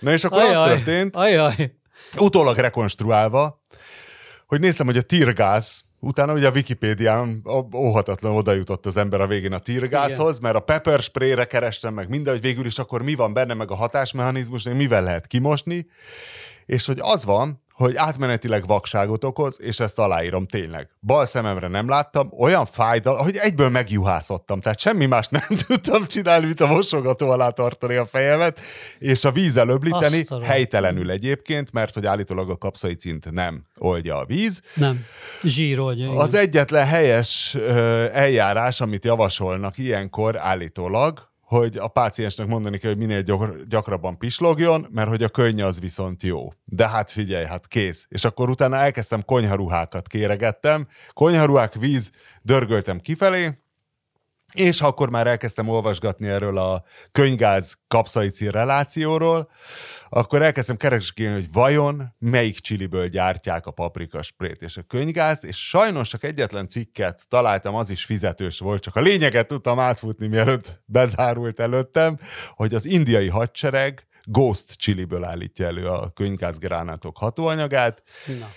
[0.00, 1.76] Na és akkor ajaj, az történt, ajaj.
[2.18, 3.64] utólag rekonstruálva,
[4.46, 7.42] hogy néztem, hogy a tirgáz, utána ugye a Wikipédián
[7.74, 12.08] óhatatlan oda jutott az ember a végén a tirgázhoz, mert a pepper spray-re kerestem meg
[12.08, 15.86] minden, hogy végül is akkor mi van benne, meg a hatásmechanizmus, mivel lehet kimosni,
[16.66, 20.88] és hogy az van, hogy átmenetileg vakságot okoz, és ezt aláírom tényleg.
[21.00, 26.46] Bal szememre nem láttam, olyan fájdal, hogy egyből megjuhászottam, tehát semmi más nem tudtam csinálni,
[26.46, 28.60] mint a mosogató alá tartani a fejemet,
[28.98, 30.42] és a vízzel öblíteni, Aztán.
[30.42, 34.60] helytelenül egyébként, mert hogy állítólag a kapszaicint nem oldja a víz.
[34.74, 35.04] Nem,
[35.42, 36.04] zsír oldja.
[36.04, 36.16] Igen.
[36.16, 37.54] Az egyetlen helyes
[38.12, 44.86] eljárás, amit javasolnak ilyenkor állítólag, hogy a páciensnek mondani kell, hogy minél gyakor- gyakrabban pislogjon,
[44.90, 46.52] mert hogy a könny az viszont jó.
[46.64, 48.06] De hát figyelj, hát kész.
[48.08, 52.10] És akkor utána elkezdtem konyharuhákat kéregettem, konyharuhák, víz,
[52.42, 53.61] dörgöltem kifelé,
[54.52, 59.50] és akkor már elkezdtem olvasgatni erről a könygáz kapszaici relációról,
[60.08, 65.68] akkor elkezdtem keresgélni, hogy vajon melyik csiliből gyártják a paprika sprét és a könygázt, és
[65.68, 70.82] sajnos csak egyetlen cikket találtam, az is fizetős volt, csak a lényeget tudtam átfutni, mielőtt
[70.84, 72.18] bezárult előttem,
[72.54, 78.02] hogy az indiai hadsereg Ghost chiliből állítja elő a könyvgázgránátok hatóanyagát.
[78.38, 78.50] Na.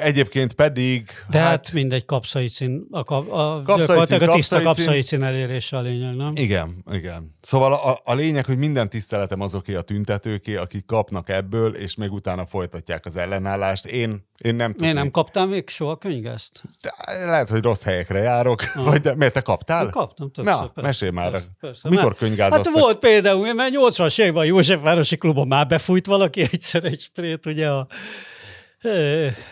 [0.00, 1.10] Egyébként pedig...
[1.30, 4.62] De hát, hát mindegy kapszaicin, a, a, a, Kapszaicin, a tiszta kapszaicin.
[4.62, 6.32] kapszaicin elérése a lényeg, nem?
[6.34, 7.36] Igen, igen.
[7.40, 12.12] Szóval a, a lényeg, hogy minden tiszteletem azoké a tüntetőké, akik kapnak ebből, és még
[12.12, 13.86] utána folytatják az ellenállást.
[13.86, 14.86] Én, én nem tudom.
[14.86, 16.62] Miért nem kaptál még soha könyvgázt?
[17.06, 18.62] Lehet, hogy rossz helyekre járok.
[18.74, 18.84] Ah.
[18.84, 19.84] Vagy de, miért te kaptál?
[19.84, 20.54] Én kaptam többször.
[20.54, 21.30] Na, persze, mesélj már.
[21.30, 21.88] persze, persze.
[21.88, 22.74] Mikor könyvgázoztak?
[22.74, 27.46] Hát volt például, mert 80-as években a Józsefvárosi klubon már befújt valaki egyszer egy sprét,
[27.46, 27.86] ugye a,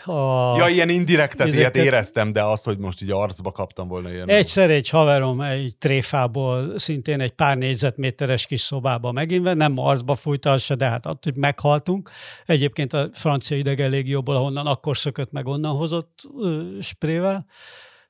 [0.04, 4.28] a Ja, ilyen indirektet, ilyet éreztem, de az, hogy most így arcba kaptam volna ilyen.
[4.28, 10.58] Egyszer egy haverom egy tréfából szintén egy pár négyzetméteres kis szobába megint, nem arcba fújta
[10.58, 12.10] se, de hát ott meghaltunk.
[12.46, 17.46] Egyébként a francia idegen légióból, ahonnan akkor szökött meg, onnan hozott ö, sprével.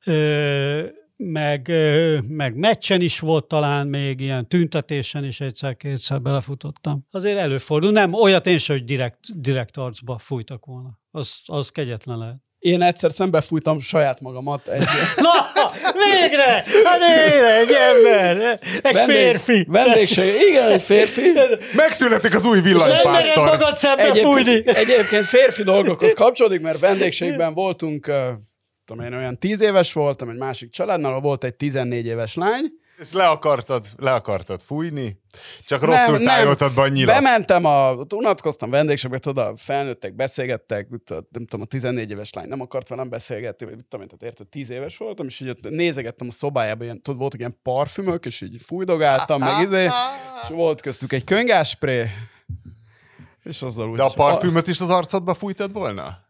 [0.05, 0.85] Ö,
[1.21, 1.73] meg,
[2.29, 7.07] meg meccsen is volt talán még ilyen tüntetésen is egyszer-kétszer belefutottam.
[7.11, 7.91] Azért előfordul.
[7.91, 10.99] Nem, olyat én sem, hogy direkt, direkt arcba fújtak volna.
[11.11, 12.37] Az, az kegyetlen lehet.
[12.59, 14.83] Én egyszer szembefújtam saját magamat egy
[15.27, 15.31] Na,
[15.93, 16.65] végre!
[16.85, 18.59] Hát végre, egy ember!
[18.83, 19.67] Egy férfi!
[19.69, 21.33] Vendégség, igen, egy férfi.
[21.75, 23.45] Megszületik az új villanypásztor.
[23.45, 24.51] magad szembe fújni!
[24.51, 28.13] Egyébként, egyébként férfi dolgokhoz kapcsolódik, mert vendégségben voltunk,
[28.89, 32.65] tudom én, olyan tíz éves voltam, egy másik családnál, ahol volt egy 14 éves lány.
[32.99, 35.21] És le akartad, le akartad fújni,
[35.67, 37.15] csak rosszul tájoltad be a nyilat.
[37.15, 42.49] Bementem, a, ott unatkoztam vendégségbe, tudod, a felnőttek beszélgettek, nem tudom, a 14 éves lány
[42.49, 45.49] nem akart velem beszélgetni, vagy mit tudom én, tehát érted, 10 éves voltam, és így
[45.49, 50.49] ott nézegettem a szobájába, ilyen, tudod, voltak ilyen parfümök, és így fújdogáltam, meg izé, és
[50.49, 52.07] volt köztük egy könyvgáspré,
[53.43, 53.97] és azzal úgy...
[53.97, 56.27] De a parfümöt is az arcodba fújtad volna?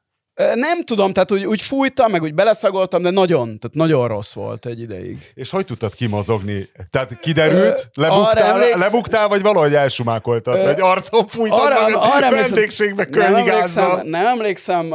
[0.55, 4.67] Nem tudom, tehát úgy, úgy fújtam, meg úgy beleszagoltam, de nagyon, tehát nagyon rossz volt
[4.67, 5.31] egy ideig.
[5.35, 6.69] És hogy tudtad kimozogni?
[6.91, 10.57] Tehát kiderült, Ö, lebuktál, emléksz- lebuktál, vagy valahogy elsumákoltad?
[10.63, 14.03] Ö, Vagy arcon fújtad Arra, magad arra vendégségbe nem emlékszem, könyvgázzal?
[14.03, 14.91] nem emlékszem,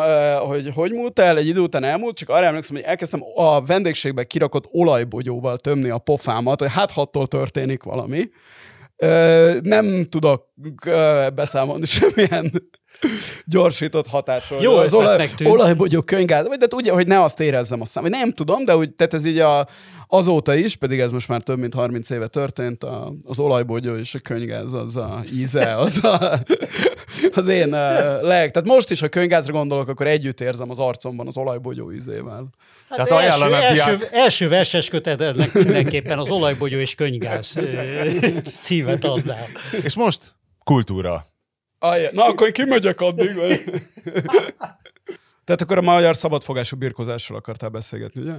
[0.48, 4.24] hogy hogy múlt el, egy idő után elmúlt, csak arra emlékszem, hogy elkezdtem a vendégségbe
[4.24, 8.30] kirakott olajbogyóval tömni a pofámat, hogy hát hattól történik valami.
[8.98, 10.46] Ö, nem tudok
[10.86, 12.52] ö, beszámolni semmilyen
[13.46, 14.62] gyorsított hatásról.
[14.62, 18.06] Jó az olaj, olajbogyó könyvgáz, vagy de hát ugye, hogy ne azt érezzem a szám.
[18.06, 19.68] Nem tudom, de úgy, tehát ez így a,
[20.08, 24.16] azóta is, pedig ez most már több mint 30 éve történt, a, az olajbogyó és
[24.16, 26.40] a könyvgáz, az a íze, az a,
[27.34, 27.70] az én
[28.22, 28.52] leg.
[28.52, 32.50] Tehát most is, ha könyvgázra gondolok, akkor együtt érzem az arcomban az olajbogyó ízével.
[32.90, 38.10] Hát Tehát első, első, diák- első verses kötetednek mindenképpen az olajbogyó és könyvgáz ö,
[38.44, 39.48] címet adnál.
[39.84, 41.26] És most kultúra.
[41.84, 43.36] Ajj, na, akkor én kimegyek addig.
[43.36, 43.64] vagy?
[45.46, 48.34] Tehát akkor a magyar szabadfogású birkozásról akartál beszélgetni, ugye?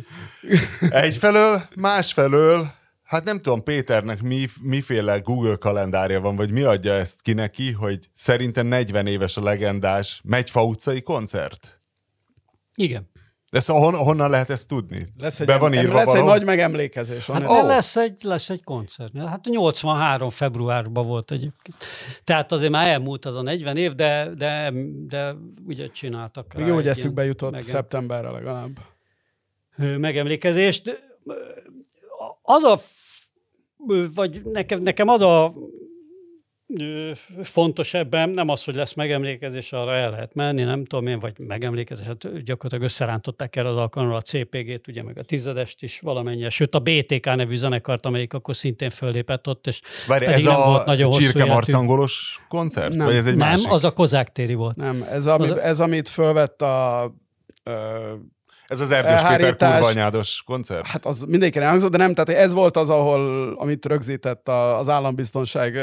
[0.90, 7.20] Egyfelől, másfelől, hát nem tudom, Péternek mi, miféle Google kalendárja van, vagy mi adja ezt
[7.20, 11.80] ki neki, hogy szerintem 40 éves a legendás Megyfa utcai koncert.
[12.74, 13.10] Igen.
[13.54, 15.06] Ezt hon, honnan lehet ezt tudni?
[15.18, 16.32] Lesz egy, Be van írva lesz egy valahol?
[16.34, 17.26] nagy megemlékezés.
[17.26, 17.66] Hát de Ó.
[17.66, 19.12] lesz, egy, lesz egy koncert.
[19.18, 21.76] Hát 83 februárban volt egyébként.
[22.24, 24.72] Tehát azért már elmúlt az a 40 év, de, de,
[25.06, 25.34] de
[25.66, 28.78] ugye csináltak Még jó, hogy egy eszükbe jutott megem- szeptemberre legalább.
[29.76, 31.02] megemlékezést.
[32.42, 32.80] Az a,
[34.14, 35.54] vagy nekem, nekem az a
[37.42, 41.38] fontos ebben, nem az, hogy lesz megemlékezés, arra el lehet menni, nem tudom én, vagy
[41.38, 46.48] megemlékezés, hát gyakorlatilag összerántották el az alkalomra a CPG-t, ugye meg a tizedest is valamennyire,
[46.50, 50.66] sőt a BTK nevű zenekart, amelyik akkor szintén föllépett ott, és Várj, ez nem a
[50.66, 52.94] volt nagyon csirke marcangolos koncert?
[52.94, 53.06] Nem.
[53.06, 53.70] Vagy ez egy nem, másik?
[53.70, 54.76] az a Kozák téri volt.
[54.76, 57.14] Nem, ez, ami, Az a- ez amit fölvett a...
[57.62, 58.12] Ö,
[58.66, 60.86] Ez az Erdős Péter kurvanyádos koncert?
[60.86, 65.78] hát az mindenki elhangzott, de nem, tehát ez volt az, ahol, amit rögzített az állambiztonság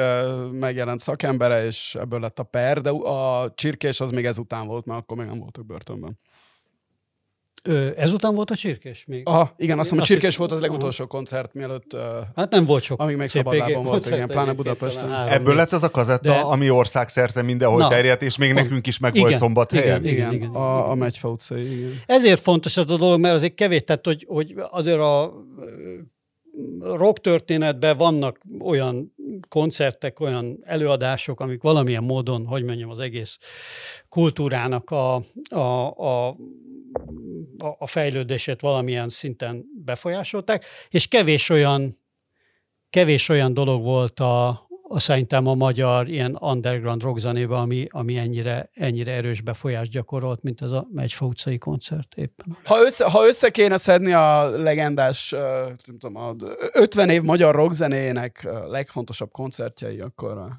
[0.51, 4.99] megjelent szakembere, és ebből lett a per, de a csirkés az még ezután volt, mert
[4.99, 6.19] akkor még nem voltak börtönben.
[7.63, 9.21] Ö, ezután volt a csirkés még?
[9.25, 11.97] Aha, igen, azt hiszem, a csirkés volt az legutolsó koncert, mielőtt,
[12.35, 12.99] Hát nem volt sok.
[13.01, 15.27] amíg még szabadlábon volt, igen, pláne Budapesten.
[15.27, 17.87] Ebből lett az a kazetta, De- ami országszerte mindenhol Na.
[17.87, 20.03] terjedt, és még nekünk is meg volt Igen, szombathelyen?
[20.05, 20.61] igen, Igen, igen, igen.
[20.61, 21.91] a, a Megyfa utcai, igen.
[22.05, 25.33] Ezért fontos ez a dolog, mert azért kevés, tehát hogy, hogy azért a
[26.79, 29.13] rock történetben vannak olyan
[29.49, 33.37] koncertek, olyan előadások, amik valamilyen módon, hogy mondjam, az egész
[34.09, 35.15] kultúrának a,
[35.49, 36.35] a, a,
[37.79, 41.99] a- fejlődését valamilyen szinten befolyásolták, és kevés olyan,
[42.89, 44.47] kevés olyan dolog volt a,
[44.83, 50.61] a szerintem a magyar ilyen underground rockzenében, ami, ami ennyire, ennyire erős befolyást gyakorolt, mint
[50.61, 52.57] ez a Megyfa utcai koncert éppen.
[52.63, 55.29] Ha össze, ha össze kéne szedni a legendás,
[55.85, 56.35] nem tudom, a
[56.71, 60.49] 50 év magyar rockzenéjének legfontosabb koncertjei, akkor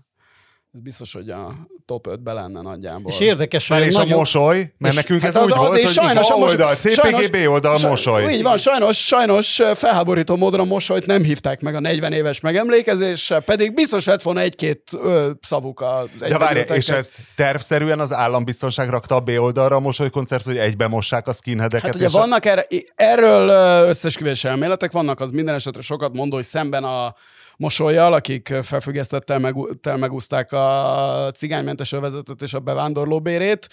[0.75, 1.55] ez biztos, hogy a
[1.87, 3.13] top 5-be lenne nagyjából.
[3.13, 4.13] És érdekes, hogy és nagyon...
[4.13, 6.75] a mosoly, mert nekünk hát ez az- úgy az volt, hogy sajnos A mosoly- oldal,
[6.75, 8.33] CPG, sajnos- B oldal, Saj- mosoly.
[8.33, 13.41] Így van, sajnos, sajnos felháborító módon a mosolyt nem hívták meg a 40 éves megemlékezésre,
[13.41, 18.89] pedig biztos lett volna egy-két ö, szavuk az De várj, és ezt tervszerűen az állambiztonság
[18.89, 21.87] rakta a B oldalra a mosolykoncert, hogy egybe mossák a skinheadeket?
[21.87, 23.49] Hát ugye vannak erre, erről
[23.89, 27.15] összesküvés elméletek, vannak az minden esetre sokat mondó, hogy szemben a
[27.63, 33.69] mosolyjal, akik felfüggesztettel meg, megúzták a cigánymentes övezetet és a bevándorlóbérét,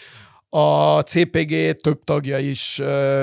[0.49, 2.77] a CPG több tagja is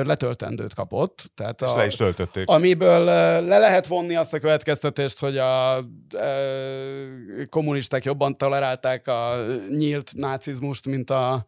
[0.04, 1.30] letöltendőt kapott.
[1.34, 2.48] Tehát És a, le is töltötték.
[2.48, 3.04] amiből
[3.44, 9.34] le lehet vonni azt a következtetést, hogy a ö, kommunisták jobban tolerálták a
[9.70, 11.44] nyílt nácizmust, mint a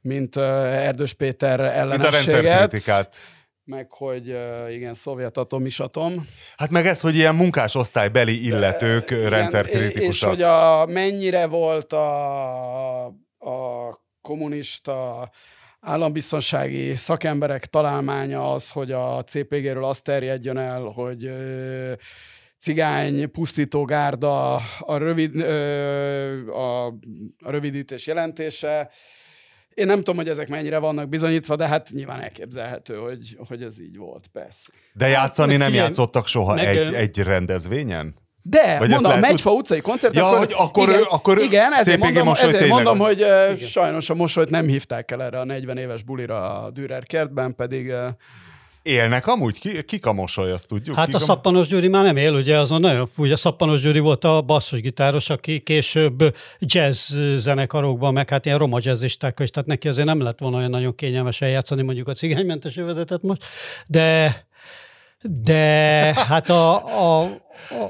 [0.00, 2.42] mint Erdős Péter Mint a ellenességet.
[2.42, 3.16] rendszerkritikát.
[3.66, 4.26] Meg hogy
[4.70, 6.26] igen, szovjet atom is atom.
[6.56, 10.28] Hát meg ez, hogy ilyen munkásosztálybeli illetők És rendszerkritikusak.
[10.28, 13.04] hogy a, mennyire volt a,
[13.38, 15.30] a kommunista
[15.80, 21.30] állambiztonsági szakemberek találmánya az, hogy a CPG-ről azt terjedjön el, hogy
[22.58, 25.40] cigány pusztító gárda a, rövid,
[26.50, 26.94] a
[27.44, 28.90] rövidítés jelentése.
[29.76, 33.80] Én nem tudom, hogy ezek mennyire vannak bizonyítva, de hát nyilván elképzelhető, hogy, hogy ez
[33.80, 34.68] így volt, persze.
[34.92, 38.14] De játszani meg nem figyelj, játszottak soha meg, egy, egy rendezvényen?
[38.42, 40.22] De, Vagy mondom, a Megyfa utcai koncerten...
[40.22, 43.56] Ja, hogy akkor- igen, akkor igen, ezért CPG mondom, mosoly ezért tényleg mondom hogy uh,
[43.56, 47.86] sajnos a mosolyt nem hívták el erre a 40 éves bulira a Dürer kertben, pedig
[47.86, 48.08] uh,
[48.86, 49.58] Élnek amúgy?
[49.58, 50.96] Ki, kik a mosoly, azt tudjuk?
[50.96, 54.24] Hát Kik a Szappanos Gyuri már nem él, ugye azon nagyon, ugye Szappanos Gyuri volt
[54.24, 60.06] a basszusgitáros, aki később jazz zenekarokban, meg hát ilyen roma jazzisták is, tehát neki azért
[60.06, 63.44] nem lett volna olyan nagyon kényelmes eljátszani mondjuk a cigánymentes övezetet most,
[63.86, 64.44] de
[65.44, 65.64] de
[66.28, 67.22] hát a, a,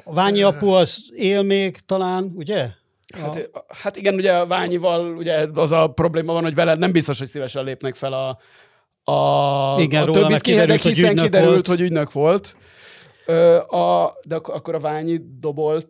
[0.05, 2.69] a Ványi apu az él még talán, ugye?
[3.15, 7.19] hát, hát igen, ugye a Ványival ugye az a probléma van, hogy vele nem biztos,
[7.19, 8.39] hogy szívesen lépnek fel a,
[9.09, 11.67] a, Igen, a többi kiderült, hogy hiszen kiderült, volt.
[11.67, 12.57] hogy ügynök volt.
[13.27, 15.89] Ö, a, de ak- akkor a Ványi dobolt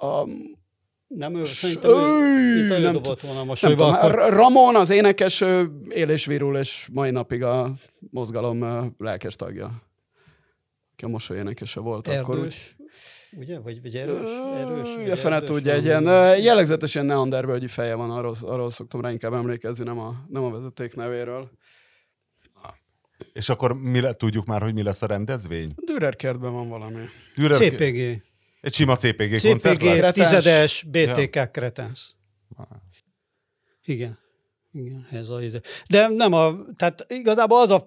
[0.00, 0.24] a,
[1.06, 4.18] Nem ő, szerintem ő, mint ő nem dobott volna a nem mosolyba, tudom, akkor...
[4.18, 4.32] akkor...
[4.32, 5.40] Ramon az énekes
[5.88, 7.72] él és virul, és mai napig a
[8.10, 9.64] mozgalom lelkes tagja.
[10.92, 12.34] Aki a mosoly énekese volt akkor.
[12.38, 12.76] úgy- Erdős,
[13.38, 13.58] ugye?
[13.58, 14.30] Vagy, vagy erős?
[14.56, 18.34] erős vagy Ja, fene erdős tudja, egy ilyen ö, jellegzetes ilyen neandervölgyi feje van, arról,
[18.42, 21.50] arról szoktam rá inkább emlékezni, nem a, nem a vezeték nevéről.
[23.32, 25.72] És akkor mi le, tudjuk már, hogy mi lesz a rendezvény?
[25.84, 27.04] Dürer kertben van valami.
[27.36, 28.22] Dürer, CPG.
[28.60, 30.12] Egy sima CPG, koncert CPG, lesz?
[30.12, 30.14] Kretens.
[30.14, 32.16] tizedes, BTK Kretens.
[33.84, 34.18] Igen.
[34.72, 35.60] Igen, ez a ide.
[35.90, 37.86] De nem a, tehát igazából az, a,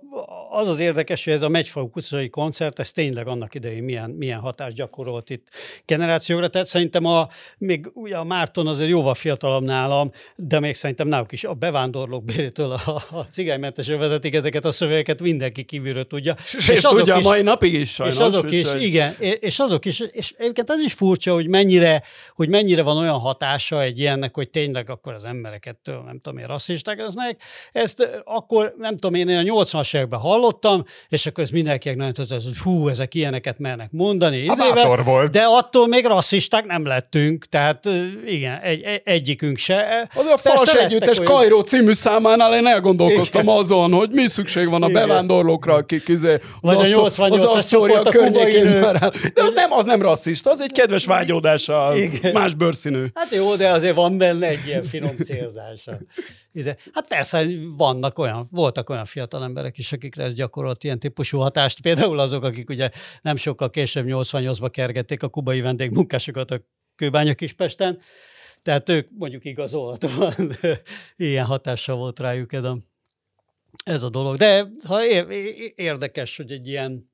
[0.58, 4.40] az az érdekes, hogy ez a Megyfalú utcai koncert, ez tényleg annak idején milyen, milyen
[4.40, 5.48] hatást gyakorolt itt
[5.86, 6.48] generációkra.
[6.48, 11.32] Tehát szerintem a, még ugye a Márton azért jóval fiatalabb nálam, de még szerintem náluk
[11.32, 16.36] is a bevándorlók bérétől a, a cigánymentes övezetig ezeket a szövegeket mindenki kívülről tudja.
[16.58, 18.16] És, és tudja a mai napig is sajnos.
[18.16, 22.04] és azok is, úgyhogy- igen, és azok is, és egyébként az is furcsa, hogy mennyire,
[22.36, 26.46] hogy mennyire van olyan hatása egy ilyennek, hogy tényleg akkor az embereket, nem tudom én,
[26.46, 27.42] rasszisták lesznek.
[27.72, 32.44] Ezt akkor, nem tudom én, a 80-as években hallottam, és akkor ez mindenkinek nagyon tudod,
[32.44, 34.38] hogy hú, ezek ilyeneket mernek mondani.
[34.38, 35.32] Izével, bátor volt.
[35.32, 37.86] De attól még rasszisták nem lettünk, tehát
[38.26, 40.10] igen, egy, egy, egyikünk se.
[40.16, 44.84] Az a Fals Együttes olyan- Kajró című számánál én elgondolkoztam azon, hogy mi szükség van
[44.84, 45.08] a Igen.
[45.08, 48.64] bevándorlókra, akik izé, Vagy a az Aszto- 88-as az Asztória a környékén.
[49.34, 52.32] De az nem, az nem rasszista, az egy kedves vágyódás a Igen.
[52.34, 53.06] más bőrszínű.
[53.14, 55.98] Hát jó, de azért van benne egy ilyen finom célzása.
[56.54, 57.44] Íze- Hát persze,
[57.78, 61.82] vannak olyan, voltak olyan fiatal emberek is, akikre ez gyakorolt ilyen típusú hatást.
[61.82, 62.90] Például azok, akik ugye
[63.22, 66.62] nem sokkal később 88-ba kergették a kubai vendégmunkásokat a
[66.96, 68.00] Kőbánya Kispesten.
[68.62, 70.34] Tehát ők mondjuk igazolhatóan
[71.16, 72.78] ilyen hatással volt rájuk ez a,
[73.84, 74.38] ez a dolog.
[74.38, 74.68] De
[75.10, 77.12] é- érdekes, hogy egy ilyen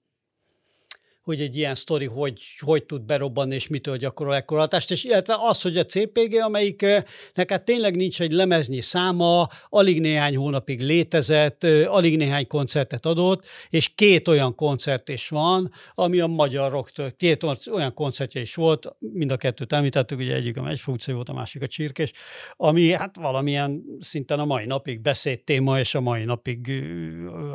[1.23, 5.35] hogy egy ilyen sztori hogy, hogy tud berobbanni, és mitől gyakorol ekkor hatást, és illetve
[5.39, 11.63] az, hogy a CPG, amelyiknek hát tényleg nincs egy lemeznyi száma, alig néhány hónapig létezett,
[11.85, 17.45] alig néhány koncertet adott, és két olyan koncert is van, ami a magyar rocktől, két
[17.71, 21.61] olyan koncertje is volt, mind a kettőt említettük, ugye egyik a Megyfúcai volt, a másik
[21.61, 22.11] a Csirkés,
[22.55, 26.71] ami hát valamilyen szinten a mai napig beszédtéma, és a mai napig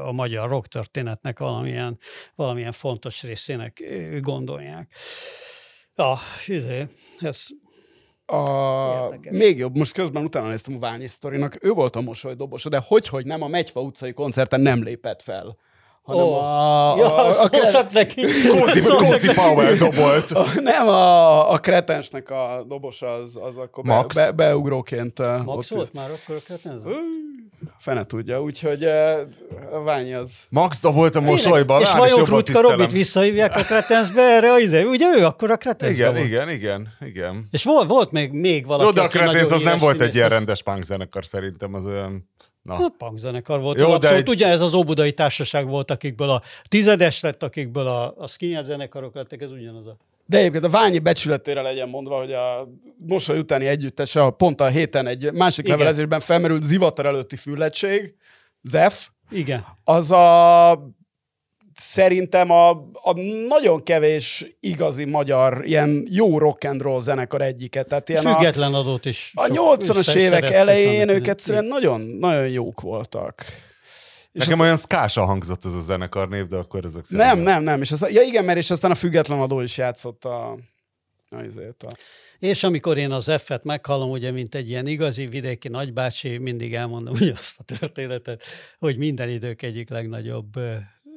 [0.07, 1.99] a magyar rock történetnek valamilyen,
[2.35, 4.93] valamilyen fontos részének ö, gondolják.
[5.97, 6.87] Ja, izé,
[7.19, 7.47] ez
[8.27, 8.51] A,
[9.05, 9.39] Érdekes.
[9.39, 13.09] még jobb, most közben utána néztem a Ványi sztorinak, ő volt a mosolydobosa, de hogy,
[13.09, 15.57] hogy nem a Megyfa utcai koncerten nem lépett fel
[16.09, 16.35] hanem Ó.
[16.35, 18.23] a, Ja, a, a, a, neki.
[18.23, 19.35] Kózi, Kózi.
[19.35, 20.31] Powell dobolt.
[20.31, 24.15] a, nem a, a kretensnek a dobosa, az, az akkor Max?
[24.17, 26.93] be, beugróként Max ott volt már akkor a kretenzen?
[27.79, 29.19] Fene tudja, úgyhogy uh,
[29.73, 34.23] a Ványi az Max dobolt a mosolyban, És vajon jobban Krutka Robit visszahívják a Kretensbe
[34.23, 34.53] erre?
[34.53, 34.83] a izé?
[34.83, 36.25] Ugye ő akkor a Kretensbe Igen, volt.
[36.27, 37.49] igen, igen, igen.
[37.51, 40.29] És volt, volt még, még valaki, Jó, de a nagyon az nem volt egy ilyen
[40.29, 42.29] rendes punk zenekar szerintem, az olyan...
[42.63, 42.75] Na.
[42.75, 43.79] Hát punkzenekar volt.
[43.79, 44.35] Jó, de abszolút, egy- egy...
[44.35, 49.15] Ugye ez az óbudai társaság volt, akikből a tizedes lett, akikből a, a skinhead zenekarok
[49.15, 49.97] lettek, ez ugyanaz a...
[50.31, 54.67] De egyébként a Ványi becsületére legyen mondva, hogy a mosoly utáni együttese a pont a
[54.67, 55.77] héten egy másik Igen.
[55.79, 58.15] levelezésben felmerült zivatar előtti füllettség,
[58.63, 59.65] ZEF, Igen.
[59.85, 60.93] az a
[61.75, 63.13] szerintem a, a
[63.49, 67.83] nagyon kevés igazi magyar ilyen jó rock and roll zenekar egyike.
[67.83, 69.33] Tehát ilyen a, Független adót is.
[69.35, 71.31] a sok- 80-as össze- évek elején annak ők idején.
[71.31, 73.45] egyszerűen nagyon, nagyon jók voltak.
[74.33, 77.27] És Nekem az- olyan szkása hangzott ez a zenekar név, de akkor ezek szerint...
[77.27, 77.81] Nem, nem, nem.
[77.81, 80.51] És az, ja igen, mert és aztán a független adó is játszott a,
[81.31, 81.97] a, izét, a
[82.39, 87.15] És amikor én az F-et meghallom, ugye, mint egy ilyen igazi vidéki nagybácsi, mindig elmondom
[87.15, 88.43] ugye azt a történetet,
[88.79, 90.75] hogy minden idők egyik legnagyobb ö,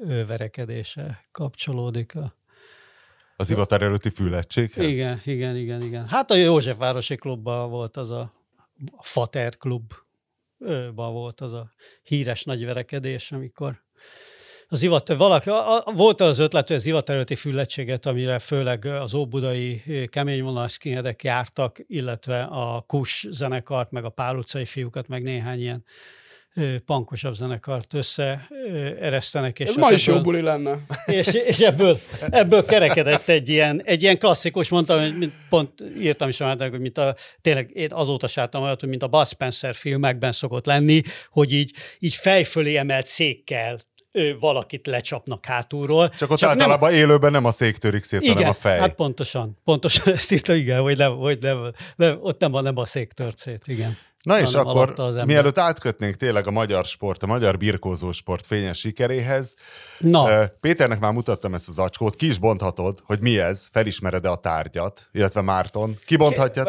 [0.08, 2.36] ö, verekedése kapcsolódik a,
[3.36, 4.86] Az ivatár előtti füllettséghez?
[4.88, 6.08] Igen, igen, igen, igen.
[6.08, 8.34] Hát a Józsefvárosi klubban volt az a,
[8.92, 9.94] a Fater klub,
[10.96, 11.72] ban volt az a
[12.04, 13.82] híres nagy verekedés, amikor
[14.68, 19.14] az ivat, valaki, a, a, volt az ötlet, hogy az ivaterületi füllettséget, amire főleg az
[19.14, 25.60] óbudai keményvonal skinheadek jártak, illetve a Kus zenekart, meg a Pál utcai fiúkat, meg néhány
[25.60, 25.84] ilyen
[26.86, 29.60] pankosabb zenekart összeeresztenek.
[29.60, 30.78] És Ez hát ma is ebből- jó buli lenne.
[31.20, 32.00] és, és ebből,
[32.30, 36.80] ebből kerekedett egy ilyen, egy ilyen klasszikus, mondtam, hogy mint, pont írtam is már, hogy
[36.80, 41.02] mint a, tényleg én azóta sáttam olyat, hogy mint a Bud Spencer filmekben szokott lenni,
[41.30, 43.78] hogy így, így fejfölé emelt székkel
[44.12, 46.10] ő, valakit lecsapnak hátulról.
[46.10, 48.80] Csak ott nem- általában élőben nem a szék törik szét, hanem igen, a fej.
[48.80, 52.78] hát pontosan, pontosan ezt írta, igen, hogy, nem, hogy nem, nem, ott nem a, nem
[52.78, 53.98] a szék tört szét, igen.
[54.24, 54.94] Na és akkor,
[55.26, 59.54] mielőtt átkötnénk tényleg a magyar sport, a magyar birkózó sport fényes sikeréhez,
[59.98, 64.36] Na, Péternek már mutattam ezt az acskót, ki is bonthatod, hogy mi ez, felismered-e a
[64.36, 65.96] tárgyat, illetve Márton.
[66.06, 66.64] Kibonthatja?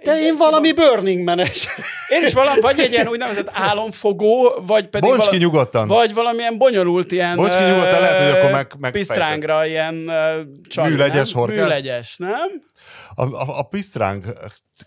[0.00, 1.66] Igen, én valami Burning menes.
[2.08, 5.88] Én is valami, vagy egy ilyen úgynevezett álomfogó, vagy pedig Bonts ki vala- nyugodtan.
[5.88, 7.36] Vagy valamilyen bonyolult ilyen...
[7.36, 8.92] Bonts ki nyugodtan, lehet, hogy akkor meg- megfejted.
[8.92, 11.42] Pisztrángra ilyen ö, csali, Műlegyes nem?
[11.42, 11.64] horgász?
[11.66, 12.62] Műlegyes, nem?
[13.14, 14.26] A, a, a pisztránk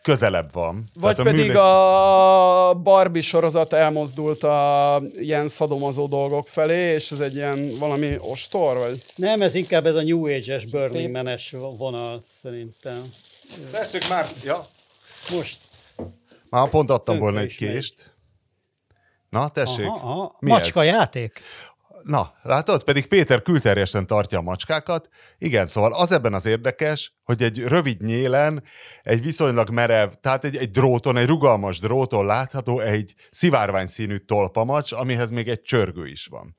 [0.02, 0.86] közelebb van.
[0.94, 7.20] Vagy Tehát pedig műlegy- a Barbie sorozat elmozdult a ilyen szadomazó dolgok felé, és ez
[7.20, 9.04] egy ilyen valami ostor, vagy?
[9.16, 13.02] Nem, ez inkább ez a New Age-es Burning menes vonal szerintem.
[13.72, 14.66] Tessék már, ja.
[15.36, 15.58] Most
[16.50, 17.70] Már pont adtam Tönkre volna egy is megy.
[17.72, 18.10] kést.
[19.30, 19.86] Na, tessék.
[19.86, 20.36] Aha, aha.
[20.40, 20.88] Mi Macska ez?
[20.94, 21.42] játék?
[22.04, 22.84] Na, látod?
[22.84, 25.10] Pedig Péter külterjesen tartja a macskákat.
[25.38, 28.64] Igen, szóval az ebben az érdekes, hogy egy rövid nyélen,
[29.04, 34.92] egy viszonylag merev, tehát egy, egy dróton, egy rugalmas dróton látható egy szivárvány színű tolpamacs,
[34.92, 36.58] amihez még egy csörgő is van.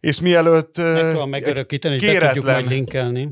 [0.00, 0.76] És mielőtt...
[0.76, 3.30] Meg tudom megörökíteni, hogy be tudjuk majd linkelni.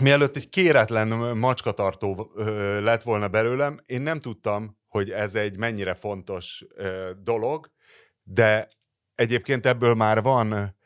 [0.00, 2.32] mielőtt egy kéretlen macskatartó
[2.80, 6.64] lett volna belőlem, én nem tudtam, hogy ez egy mennyire fontos
[7.22, 7.70] dolog,
[8.22, 8.68] de
[9.14, 10.76] egyébként ebből már van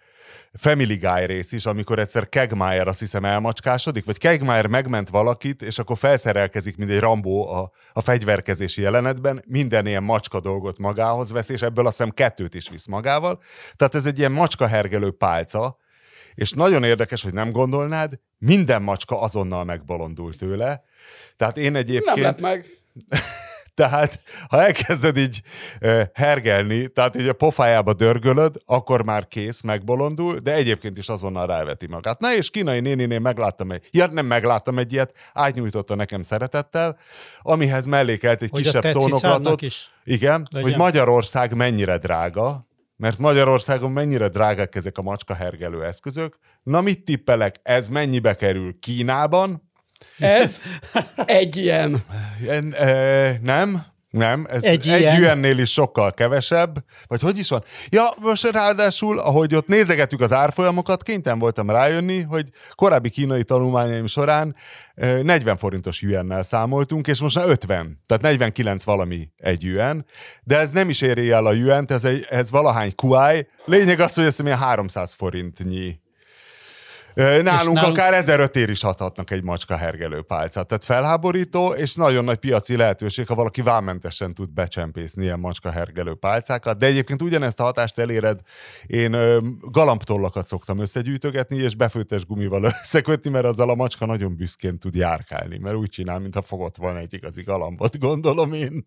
[0.52, 5.78] Family Guy rész is, amikor egyszer Kegmaier azt hiszem elmacskásodik, vagy Kegmaier megment valakit, és
[5.78, 11.48] akkor felszerelkezik, mint egy Rambó a, a fegyverkezési jelenetben, minden ilyen macska dolgot magához vesz,
[11.48, 13.40] és ebből azt hiszem kettőt is visz magával.
[13.76, 15.76] Tehát ez egy ilyen macskahergelő pálca,
[16.34, 20.84] és nagyon érdekes, hogy nem gondolnád, minden macska azonnal megbolondul tőle.
[21.36, 22.18] Tehát én Nem egyébként...
[22.18, 22.66] lett meg.
[23.78, 25.42] Tehát, ha elkezded így
[26.14, 31.86] hergelni, tehát így a pofájába dörgölöd, akkor már kész, megbolondul, de egyébként is azonnal ráveti
[31.86, 32.20] magát.
[32.20, 36.98] Na és kínai néninél megláttam egy, ja nem megláttam egy ilyet, átnyújtotta nekem szeretettel,
[37.42, 39.62] amihez mellékelt egy Hogy kisebb szónoklatot.
[39.62, 39.90] is.
[40.04, 40.70] Igen, legyen.
[40.70, 42.66] hogy Magyarország mennyire drága,
[42.96, 46.38] mert Magyarországon mennyire drágák ezek a macska hergelő eszközök.
[46.62, 49.67] Na mit tippelek, ez mennyibe kerül Kínában?
[50.18, 50.60] Ez
[51.26, 52.04] egy ilyen.
[52.48, 55.20] En, e, nem, nem, ez Egy egy, ilyen?
[55.20, 56.84] ilyennél is sokkal kevesebb.
[57.06, 57.64] Vagy hogy is van?
[57.88, 64.06] Ja, most ráadásul, ahogy ott nézegetük az árfolyamokat, kénytelen voltam rájönni, hogy korábbi kínai tanulmányaim
[64.06, 64.56] során
[64.94, 70.06] e, 40 forintos yuannel számoltunk, és most már 50, tehát 49 valami egy yuan,
[70.42, 73.46] de ez nem is éri el a yuant, ez, egy, ez valahány kuáj.
[73.64, 76.00] Lényeg az, hogy ezt ilyen 300 forintnyi
[77.18, 80.66] Nálunk, nálunk akár ezer ér is adhatnak egy macska hergelő pálcát.
[80.66, 86.14] Tehát felháborító, és nagyon nagy piaci lehetőség, ha valaki vámmentesen tud becsempészni ilyen macska hergelő
[86.14, 86.78] pálcákat.
[86.78, 88.40] De egyébként ugyanezt a hatást eléred.
[88.86, 89.16] Én
[89.60, 95.58] galambtollakat szoktam összegyűjtögetni, és befőttes gumival összekötni, mert azzal a macska nagyon büszkén tud járkálni,
[95.58, 98.86] mert úgy csinál, mintha fogott volna egy igazi galambot, gondolom én.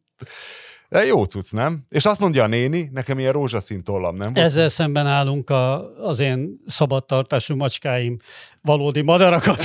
[0.92, 1.84] De jó cucc, nem?
[1.90, 4.32] És azt mondja a néni, nekem ilyen rózsaszín tollam, nem?
[4.34, 8.18] Ezzel szemben állunk a, az én szabadtartású macskáim
[8.62, 9.64] valódi madarakat.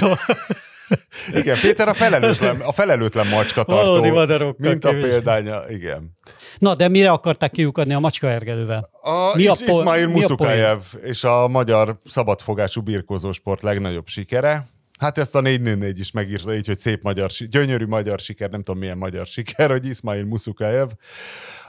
[1.40, 3.26] igen, Péter a felelőtlen, a felelőtlen.
[3.66, 4.58] Valódi madarok.
[4.58, 6.16] Mint a példánya, igen.
[6.58, 8.90] Na, de mire akarták kiukadni a macskaergelővel?
[9.02, 14.66] A, mi Is, a po- Ismail Musukajev és a magyar szabadfogású birkózósport legnagyobb sikere.
[14.98, 18.80] Hát ezt a 444 is megírta így, hogy szép magyar, gyönyörű magyar siker, nem tudom
[18.80, 20.88] milyen magyar siker, hogy Ismail Musukaev,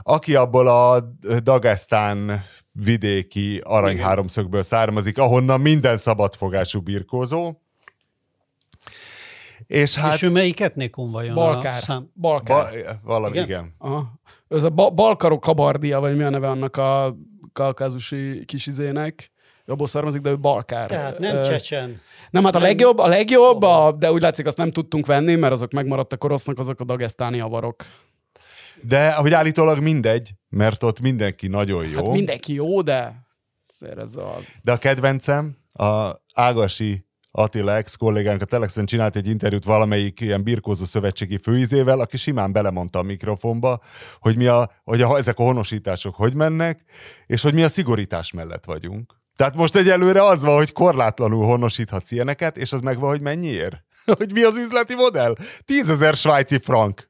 [0.02, 1.00] aki abból a
[1.44, 7.62] Dagestán vidéki aranyháromszögből származik, ahonnan minden szabadfogású birkózó.
[9.68, 11.36] És, hát, és ő melyik etnikum vajon?
[11.36, 11.82] Balkár.
[11.82, 12.12] Szám...
[12.14, 12.72] Balkár.
[12.72, 13.46] Ba, valami, igen.
[13.46, 13.76] igen.
[13.78, 14.20] Aha.
[14.48, 17.18] Ez a ba- Balkarok kabardia, vagy mi a neve annak a
[17.54, 19.32] kaukázusi kisizének
[19.72, 20.88] abból származik, de ő balkár.
[20.88, 22.02] Tehát nem csecsen.
[22.30, 25.54] Nem, hát a legjobb, a legjobb, a, de úgy látszik, azt nem tudtunk venni, mert
[25.54, 27.86] azok megmaradtak orosznak, azok a dagesztáni avarok.
[28.82, 31.96] De ahogy állítólag mindegy, mert ott mindenki nagyon jó.
[31.96, 33.28] Hát mindenki jó, de
[33.98, 34.38] ez a...
[34.62, 40.86] De a kedvencem, a Ágasi Attila ex-kollégánk a Telexen csinált egy interjút valamelyik ilyen birkózó
[40.86, 43.82] szövetségi főizével, aki simán belemondta a mikrofonba,
[44.20, 46.84] hogy, mi a, hogy a, ezek a honosítások hogy mennek,
[47.26, 49.16] és hogy mi a szigorítás mellett vagyunk.
[49.38, 53.76] Tehát most egyelőre az van, hogy korlátlanul honosíthatsz ilyeneket, és az megvan, hogy mennyiért?
[54.18, 55.36] hogy mi az üzleti modell?
[55.66, 57.10] Tízezer svájci frank.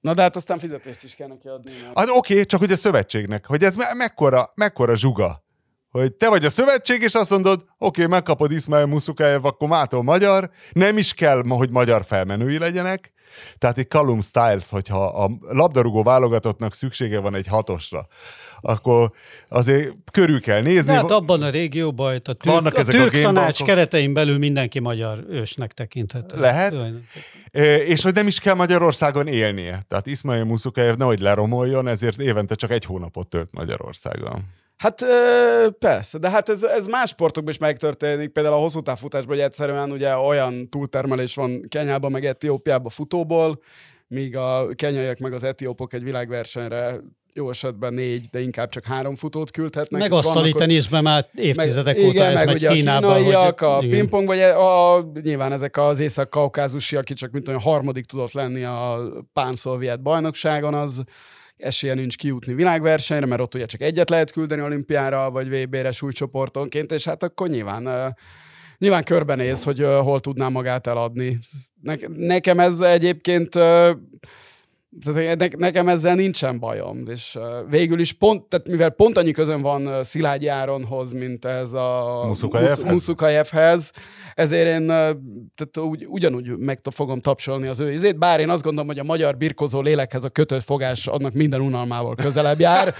[0.00, 1.70] Na de hát aztán fizetést is kell neki adni.
[1.82, 1.98] Mert...
[1.98, 5.44] Hát oké, okay, csak hogy a szövetségnek, hogy ez me- mekkora, mekkora zsuga.
[5.90, 10.02] Hogy te vagy a szövetség, és azt mondod, oké, okay, megkapod Ismail Muszukájev, akkor mától
[10.02, 13.12] magyar, nem is kell, hogy magyar felmenői legyenek,
[13.58, 18.06] tehát egy Callum Styles, hogyha a labdarúgó válogatottnak szüksége van egy hatosra,
[18.60, 19.12] akkor
[19.48, 20.92] azért körül kell nézni.
[20.92, 24.78] hát abban a régióban, a türk, Vannak a ezek türk a tanács keretein belül mindenki
[24.78, 26.40] magyar ősnek tekinthető.
[26.40, 26.74] Lehet.
[27.86, 29.84] És hogy nem is kell Magyarországon élnie.
[29.88, 34.44] Tehát Ismail Muszukajev nehogy leromoljon, ezért évente csak egy hónapot tölt Magyarországon.
[34.76, 35.04] Hát
[35.78, 39.92] persze, de hát ez, ez más sportokban is megtörténik, például a hosszú távfutásban, hogy egyszerűen
[39.92, 43.60] ugye olyan túltermelés van Kenyában meg Etiópiában futóból,
[44.08, 47.00] míg a kenyaiak meg az etiópok egy világversenyre
[47.32, 50.00] jó esetben négy, de inkább csak három futót küldhetnek.
[50.00, 53.10] Meg asztali teniszben már évtizedek meg, óta igen, ez meg megy ugye Kínában.
[53.10, 57.60] A kínaiak, hogy, a pingpong, vagy a, nyilván ezek az észak-kaukázusi, aki csak mint olyan
[57.60, 58.98] harmadik tudott lenni a
[59.32, 61.02] pán-szovjet bajnokságon, az
[61.56, 66.92] esélye nincs kijutni világversenyre, mert ott ugye csak egyet lehet küldeni olimpiára, vagy VB-re súlycsoportonként,
[66.92, 68.14] és hát akkor nyilván
[68.78, 71.38] nyilván körbenéz, hogy hol tudná magát eladni.
[72.16, 73.54] nekem ez egyébként
[75.04, 77.38] tehát nekem ezzel nincsen bajom, és
[77.70, 82.22] végül is pont, tehát mivel pont annyi közön van Szilágyi Áronhoz, mint ez a
[82.84, 83.92] Muszukajevhez,
[84.34, 88.88] ezért én tehát úgy, ugyanúgy meg fogom tapsolni az ő izét, bár én azt gondolom,
[88.88, 92.84] hogy a magyar birkozó lélekhez a kötött fogás annak minden unalmával közelebb jár,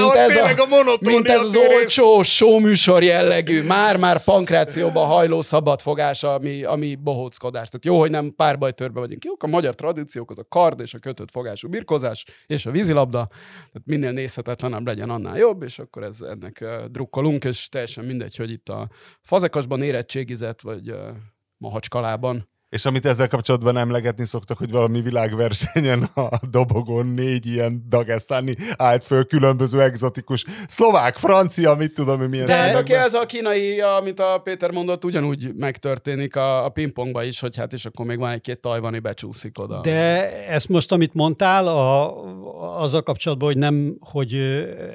[0.00, 6.64] mint, ez, a, a mint ez az olcsó showműsor jellegű, már-már pankrációba hajló szabadfogás, ami,
[6.64, 7.68] ami bohóckodás.
[7.68, 9.24] Tehát jó, hogy nem párbajtörbe vagyunk.
[9.24, 13.26] Jók a magyar tradíciók, az a kard és a kötött fogású birkozás, és a vízilabda,
[13.54, 18.50] tehát minél nézhetetlenebb legyen, annál jobb, és akkor ez, ennek drukkolunk, és teljesen mindegy, hogy
[18.50, 20.94] itt a fazekasban érettségizett, vagy
[21.56, 28.56] mahacskalában és amit ezzel kapcsolatban emlegetni szoktak, hogy valami világversenyen a dobogon négy ilyen dagesztáni
[28.76, 33.26] állt föl különböző egzotikus szlovák, francia, mit tudom, hogy milyen De hát aki ez a
[33.26, 38.06] kínai, amit a Péter mondott, ugyanúgy megtörténik a, a pingpongba is, hogy hát és akkor
[38.06, 39.80] még van egy-két tajvani becsúszik oda.
[39.80, 42.14] De ezt most, amit mondtál, a,
[42.82, 44.34] azzal kapcsolatban, hogy nem, hogy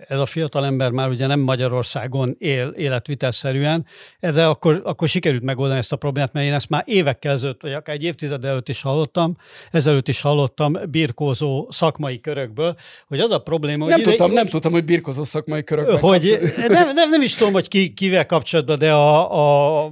[0.07, 3.86] ez a fiatal ember már ugye nem Magyarországon él életvitelszerűen,
[4.19, 7.76] ezzel akkor, akkor sikerült megoldani ezt a problémát, mert én ezt már évekkel ezelőtt vagy
[7.76, 9.38] akár egy évtized előtt is hallottam,
[9.72, 12.76] ezelőtt is hallottam birkózó szakmai körökből,
[13.07, 13.91] hogy az a probléma, hogy...
[13.91, 17.53] Nem, ide, tudtam, nem tudtam, hogy birkózó szakmai körökből Hogy nem, nem, nem is tudom,
[17.53, 19.91] hogy ki, kivel kapcsolatban, de a, a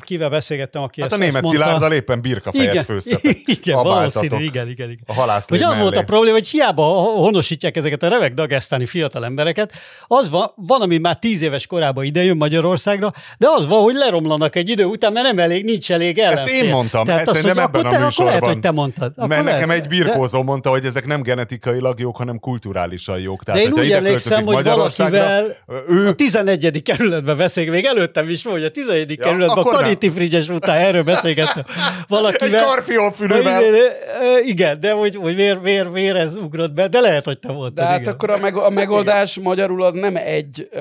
[0.00, 1.52] kivel beszélgettem, aki Hát ezt, a német ezt.
[1.52, 3.36] Szilárddal éppen birkafejet igen, főztetek.
[3.62, 5.04] igen, valószínű, igen, igen, igen.
[5.06, 9.24] A halászlé Hogy az volt a probléma, hogy hiába honosítják ezeket a remek dagesztáni fiatal
[9.24, 9.72] embereket,
[10.06, 14.56] az van, van, ami már tíz éves korában idejön Magyarországra, de az van, hogy leromlanak
[14.56, 16.64] egy idő után, mert nem elég, nincs elég ellenfél.
[16.64, 18.48] én mondtam, Tehát ezt azt, hogy ebben akkor a te, akkor lehet, műsorban.
[18.48, 19.12] hogy te mondtad.
[19.16, 19.60] Akkor Mert lehet.
[19.60, 23.44] nekem egy De- birkózó mondta, hogy ezek nem genetikailag jók, hanem kulturálisan jók.
[23.44, 25.56] Tehát, De én úgy ide emlékszem, hogy valakivel
[25.88, 26.82] ő a 11.
[26.82, 29.10] kerületben beszélgetünk, még előttem is volt, hogy a 11.
[29.18, 29.24] Ja,
[29.56, 29.82] a akkor nem.
[29.82, 31.64] Kariti Frigyes után erről beszélgettem.
[32.08, 32.60] Valakivel.
[32.60, 33.62] egy karfiolfülővel.
[33.62, 37.52] Igen, Igen, de hogy, hogy vér, vér, vér ez ugrott be, de lehet, hogy te
[37.52, 37.74] voltad.
[37.74, 38.12] De hát igen.
[38.12, 40.80] akkor a, meg, a megoldás magyarul az nem egy ö,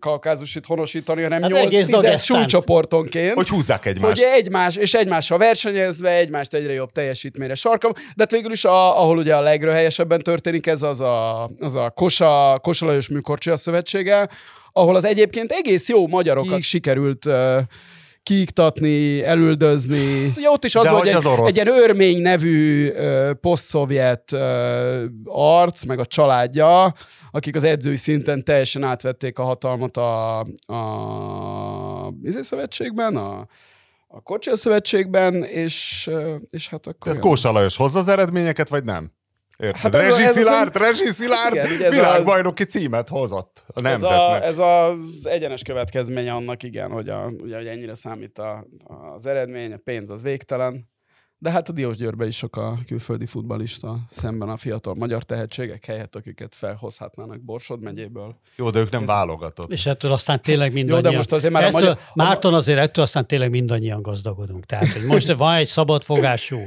[0.00, 2.42] kaukázusit honosítani, hanem Hát hát egész 8-10 Dagesztánt.
[2.42, 3.34] csúcsoportonként.
[3.34, 4.20] Hogy húzzák egymást.
[4.22, 7.92] Hogy egymás, és egymással versenyezve, egymást egyre jobb teljesítményre sarkam.
[7.94, 11.90] De hát végül is, a, ahol ugye a legrőhelyesebben történik ez, az a, az a
[11.90, 14.28] Kosa, Kosa Lajos Műkorcsia Szövetsége,
[14.72, 17.60] ahol az egyébként egész jó magyarokat sikerült uh,
[18.22, 20.32] kiiktatni, elüldözni.
[20.36, 21.48] Ugye ott is az, De hogy hogy egy, az orosz.
[21.48, 26.94] egy ilyen örmény nevű uh, posztszovjet uh, arc, meg a családja,
[27.30, 33.46] akik az edzői szinten teljesen átvették a hatalmat a, a izé szövetségben, a,
[34.08, 36.10] a Kocsia Szövetségben, és,
[36.50, 36.98] és hát akkor...
[36.98, 39.12] Tehát Kósa Lajos hozza az eredményeket, vagy nem?
[39.62, 39.80] Érted?
[39.80, 43.72] Hát ez a- Rezsi ez az, Szilárd, Rezsi Szilárd Igen, ez világbajnoki címet hozott a
[43.76, 44.42] ez, nemzetnek.
[44.42, 48.66] a, ez az egyenes következménye annak, igen, hogy, a, ugye, hogy ennyire számít a,
[49.14, 50.88] az eredmény, a pénz az végtelen.
[51.40, 56.16] De hát a Diósgyőrben is sok a külföldi futbalista szemben a fiatal magyar tehetségek helyett,
[56.16, 58.36] akiket felhozhatnának Borsod megyéből.
[58.56, 59.70] Jó, de ők nem válogatott.
[59.70, 61.14] És ettől aztán tényleg mindannyian...
[61.14, 64.66] most azért már a ettől, magyar- Márton azért ettől aztán tényleg mindannyian gazdagodunk.
[64.66, 66.58] Tehát, hogy most van egy szabadfogású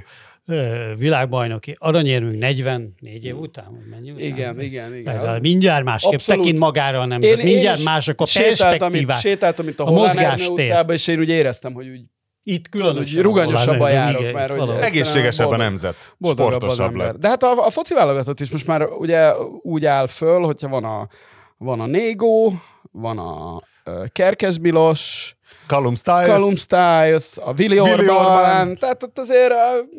[0.98, 4.24] világbajnoki aranyérmünk 44 év után, vagy mennyi után?
[4.26, 5.16] Igen, igen, igen.
[5.16, 6.42] Ez, Az- mindjárt másképp Abszolút.
[6.42, 7.38] tekint magára a nemzet.
[7.40, 9.20] Én- mindjárt én mások a perspektívák.
[9.20, 10.52] sétáltam itt a, a a mozgástér.
[10.52, 12.02] utcába, és én úgy éreztem, hogy úgy
[12.44, 13.22] Itt Tudod, hogy különösen.
[13.24, 16.16] ruganyosabban ahol járok, igen, mert hogy Egészségesebb a boldog- nemzet.
[16.18, 17.16] boldogabb az Sportosabb lett.
[17.16, 19.32] De hát a, a foci válogatott is most már ugye
[19.62, 21.08] úgy áll föl, hogyha van a,
[21.58, 22.54] van a Négó,
[22.92, 23.60] van a
[24.12, 25.36] Kerkes Bilos,
[25.68, 26.28] Callum Stiles.
[26.28, 28.78] Callum Stiles, a Willi Willi Orbán, Orbán.
[28.78, 29.54] tehát ott azért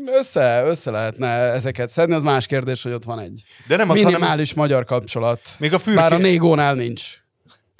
[0.07, 3.97] össze, össze lehetne ezeket szedni, az más kérdés, hogy ott van egy De nem az,
[3.97, 5.41] hanem minimális magyar kapcsolat.
[5.59, 6.01] még a fürké...
[6.01, 7.22] Bár a Négónál nincs.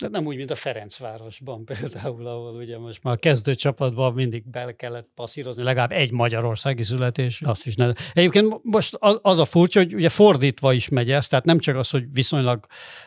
[0.03, 4.51] De nem úgy, mint a Ferencvárosban például, ahol ugye most már a kezdő csapatban mindig
[4.51, 7.41] bele kellett passzírozni, legalább egy magyarországi születés.
[7.43, 7.89] Azt is ne.
[8.13, 11.91] Egyébként most az, a furcsa, hogy ugye fordítva is megy ez, tehát nem csak az,
[11.91, 12.67] hogy viszonylag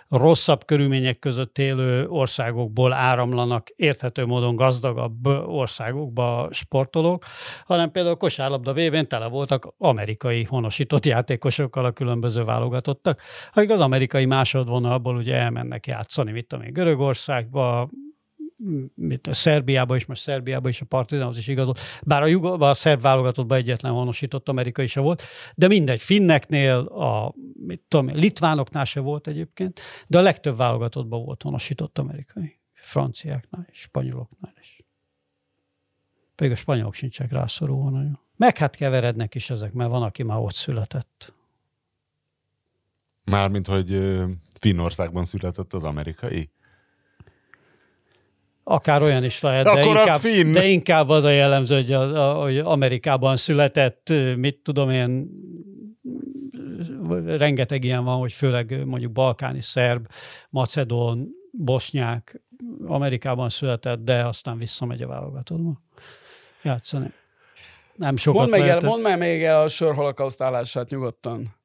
[0.10, 7.24] rosszabb körülmények között élő országokból áramlanak érthető módon gazdagabb országokba sportolók,
[7.66, 13.22] hanem például a kosárlabda VB-n tele voltak amerikai honosított játékosokkal a különböző válogatottak,
[13.54, 17.90] akik az amerikai másodvonalból ugye elmennek játszani, mit tudom én, Görögországba,
[18.96, 22.74] mit, a Szerbiába is, most Szerbiába is a Partizánhoz is igazolt, bár a, Jugo, a
[22.74, 25.22] szerb válogatottban egyetlen honosított amerikai se volt,
[25.56, 31.42] de mindegy, finneknél, a mit tudom, litvánoknál se volt egyébként, de a legtöbb válogatottban volt
[31.42, 32.60] honosított amerikai.
[32.74, 34.80] Franciáknál is, spanyoloknál is.
[36.36, 38.20] Pedig a spanyolok sincsenek rászorulva nagyon.
[38.38, 41.34] Meg hát keverednek is ezek, mert van, aki már ott született.
[43.24, 44.22] Mármint, hogy
[44.60, 46.50] Finnországban született az amerikai.
[48.68, 50.54] Akár olyan is lehet, de, Akkor az inkább, finn.
[50.54, 55.30] de inkább az a jellemző, hogy, a, a, hogy Amerikában született, mit tudom én,
[57.26, 60.08] rengeteg ilyen van, hogy főleg mondjuk balkáni szerb,
[60.50, 62.42] macedón, bosnyák
[62.86, 65.82] Amerikában született, de aztán visszamegy a válogatottba
[66.62, 67.14] játszani.
[67.96, 71.56] Nem sokat Mondd meg, el, mondd meg még el a sör holokauszt állását nyugodtan.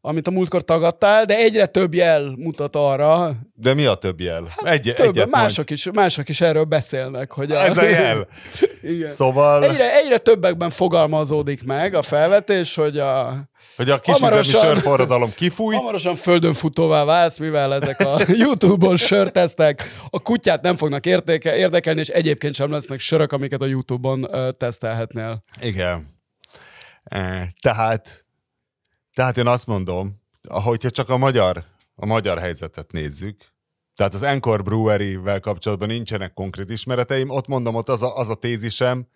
[0.00, 4.44] Amit a múltkor tagadtál, de egyre több jel mutat arra, De mi a több jel?
[4.56, 7.30] Hát Egy, több, egyet mások is, mások is erről beszélnek.
[7.30, 8.26] Hogy a, Ez a jel.
[8.82, 9.08] Igen.
[9.08, 13.42] Szóval, Egyre, egyre többekben fogalmazódik meg a felvetés, hogy a,
[13.76, 20.20] hogy a kisüzemi sörforradalom kifújt, hamarosan földön futóvá válsz, mivel ezek a YouTube-on sörtesztek, a
[20.20, 25.44] kutyát nem fognak értéke, érdekelni, és egyébként sem lesznek sörök, amiket a YouTube-on tesztelhetnél.
[25.60, 26.06] Igen.
[27.04, 28.26] Eh, Tehát,
[29.18, 31.64] tehát én azt mondom, hogyha csak a magyar,
[31.94, 33.38] a magyar helyzetet nézzük,
[33.94, 38.34] tehát az Encore Brewery-vel kapcsolatban nincsenek konkrét ismereteim, ott mondom, ott az a, az a
[38.34, 39.08] tézisem,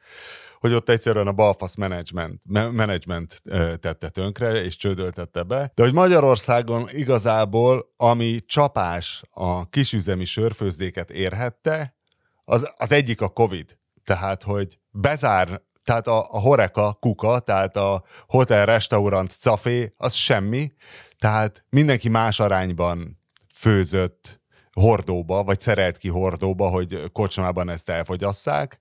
[0.59, 3.43] hogy ott egyszerűen a balfasz management, me- management
[3.81, 5.73] tette tönkre, és csődöltette be.
[5.75, 11.97] De hogy Magyarországon igazából, ami csapás a kisüzemi sörfőzdéket érhette,
[12.45, 13.79] az, az egyik a Covid.
[14.05, 20.73] Tehát, hogy bezár, tehát a, a Horeka kuka, tehát a hotel, restaurant, café, az semmi,
[21.19, 23.21] tehát mindenki más arányban
[23.55, 24.41] főzött,
[24.73, 28.81] hordóba, vagy szerelt ki hordóba, hogy kocsmában ezt elfogyasszák.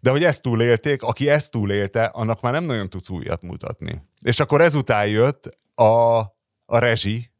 [0.00, 4.02] De hogy ezt túlélték, aki ezt túlélte, annak már nem nagyon tudsz újat mutatni.
[4.20, 6.18] És akkor ezután jött a,
[6.66, 7.30] a rezsi,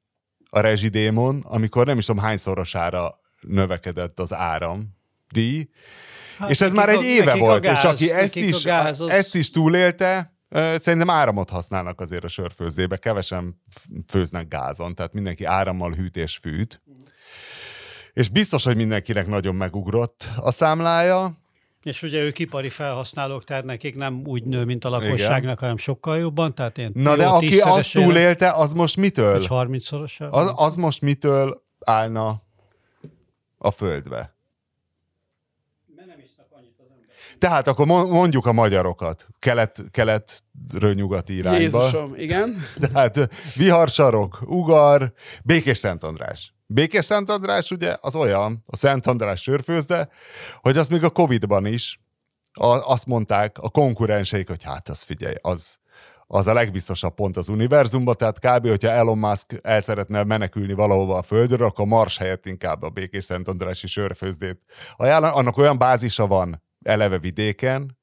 [0.50, 4.96] a rezsidémon, amikor nem is tudom hányszorosára növekedett az áram
[5.32, 5.68] díj,
[6.46, 9.10] és ez már egy éve volt, gáz, és aki ezt is, gáz, az...
[9.10, 10.38] ezt is túlélte,
[10.80, 13.62] Szerintem áramot használnak azért a sörfőzdébe, kevesen
[14.06, 16.82] főznek gázon, tehát mindenki árammal hűt és fűt.
[18.12, 21.32] És biztos, hogy mindenkinek nagyon megugrott a számlája.
[21.82, 25.56] És ugye ők ipari felhasználók, tehát nekik nem úgy nő, mint a lakosságnak, Igen.
[25.58, 26.54] hanem sokkal jobban.
[26.54, 29.34] Tehát én Na de aki azt túlélte, az most mitől?
[29.34, 32.42] Egy 30 Az, az most mitől állna
[33.58, 34.37] a földbe?
[37.38, 41.60] Tehát akkor mondjuk a magyarokat, kelet, keletről nyugati irányba.
[41.60, 42.64] Jézusom, igen.
[42.92, 45.12] Tehát viharsarok, ugar,
[45.44, 46.54] Békés Szent András.
[46.66, 50.08] Békés Szent András ugye az olyan, a Szent András sörfőzde,
[50.60, 52.00] hogy az még a Covid-ban is
[52.52, 55.78] a, azt mondták a konkurenseik, hogy hát az figyelj, az,
[56.26, 58.68] az a legbiztosabb pont az univerzumban, tehát kb.
[58.68, 63.24] hogyha Elon Musk el szeretne menekülni valahova a Földről, akkor Mars helyett inkább a Békés
[63.24, 64.60] Szent Andrási sörfőzdét
[64.96, 65.24] ajánl.
[65.24, 67.98] Annak olyan bázisa van eleve vidéken,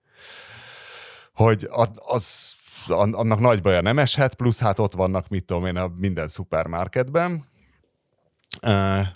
[1.33, 1.67] hogy
[2.07, 2.55] az,
[2.87, 7.45] annak nagy baja nem eshet, plusz hát ott vannak, mit tudom én, a minden szupermarketben.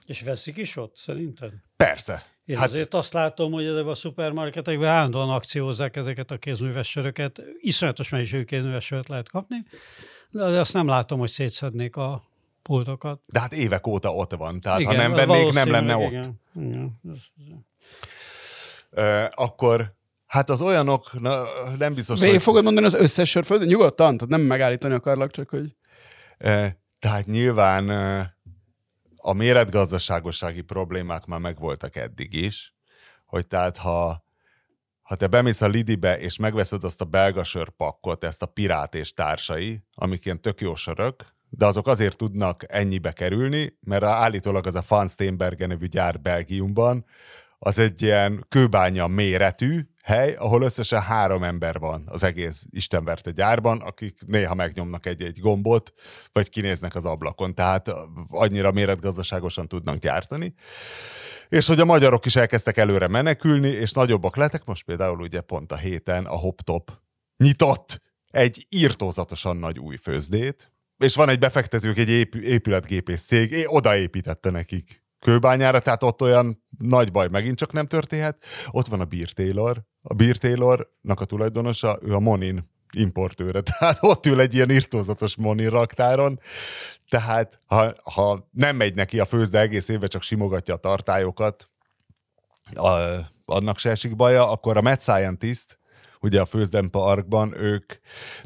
[0.06, 1.52] És veszik is ott, szerinted?
[1.78, 2.24] Persze.
[2.46, 7.42] Én hát, azért azt látom, hogy ezek a szupermarketekben állandóan akciózzák ezeket a kézműves söröket.
[7.60, 9.58] Iszonyatos mennyiségű kézműves sört lehet kapni,
[10.30, 12.24] de azt nem látom, hogy szétszednék a
[12.62, 13.22] pultokat.
[13.26, 16.12] De hát évek óta ott van, tehát igen, ha nem vennék, nem lenne ott.
[16.12, 16.42] Igen.
[16.56, 17.68] Igen.
[19.32, 19.98] Akkor
[20.30, 21.44] Hát az olyanok, na,
[21.78, 22.44] nem biztos, Végig hogy...
[22.44, 23.66] fogod mondani az összes sörfőző?
[23.66, 24.18] Nyugodtan?
[24.18, 25.76] Tehát nem megállítani akarlak, csak hogy...
[27.00, 27.90] Tehát nyilván
[29.16, 32.76] a méretgazdaságossági problémák már megvoltak eddig is,
[33.26, 34.24] hogy tehát ha,
[35.02, 39.14] ha te bemész a Lidibe és megveszed azt a belga sörpakkot, ezt a Pirát és
[39.14, 44.76] társai, amik ilyen tök jó sörök, de azok azért tudnak ennyibe kerülni, mert állítólag az
[44.76, 47.06] a Van Steenbergen nevű gyár Belgiumban,
[47.60, 53.82] az egy ilyen kőbánya méretű hely, ahol összesen három ember van az egész Istenverte gyárban,
[53.82, 55.94] akik néha megnyomnak egy-egy gombot,
[56.32, 57.92] vagy kinéznek az ablakon, tehát
[58.30, 60.54] annyira méretgazdaságosan tudnak gyártani.
[61.50, 65.72] És hogy a magyarok is elkezdtek előre menekülni, és nagyobbak lettek, most például ugye pont
[65.72, 67.00] a héten a HopTop
[67.38, 68.02] nyitott
[68.32, 72.10] egy írtózatosan nagy új főzdét, és van egy befektetők, egy
[72.44, 78.44] épületgépész cég, odaépítette nekik kőbányára, tehát ott olyan nagy baj megint csak nem történhet.
[78.68, 79.84] Ott van a Beer Taylor.
[80.02, 85.36] A Beer Taylornak a tulajdonosa, ő a Monin importőre, tehát ott ül egy ilyen irtózatos
[85.36, 86.40] Monin raktáron,
[87.10, 91.70] tehát ha, ha nem megy neki a főzde egész évben, csak simogatja a tartályokat,
[92.74, 92.90] a,
[93.46, 95.80] annak se esik baja, akkor a Mad Scientist,
[96.22, 97.94] ugye a Főzdem Parkban ők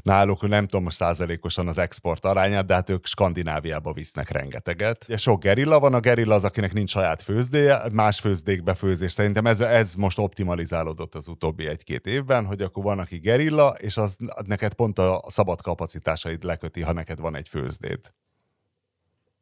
[0.02, 5.04] náluk nem tudom most százalékosan az export arányát, de hát ők Skandináviába visznek rengeteget.
[5.08, 9.12] Ugye sok gerilla van, a gerilla az, akinek nincs saját főzdéje, más főzdékbe főzés.
[9.12, 13.98] Szerintem ez, ez most optimalizálódott az utóbbi egy-két évben, hogy akkor van, aki gerilla, és
[13.98, 18.14] az neked pont a szabad kapacitásaid leköti, ha neked van egy főzdét.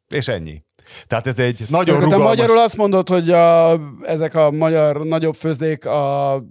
[0.08, 0.64] És ennyi.
[1.08, 2.28] Tehát ez egy nagyon Tehát rugalmas...
[2.28, 6.44] magyarul azt mondod, hogy a, ezek a magyar nagyobb főzdék a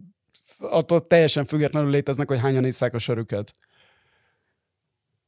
[0.61, 3.53] attól teljesen függetlenül léteznek, hogy hányan isszák a sörüket.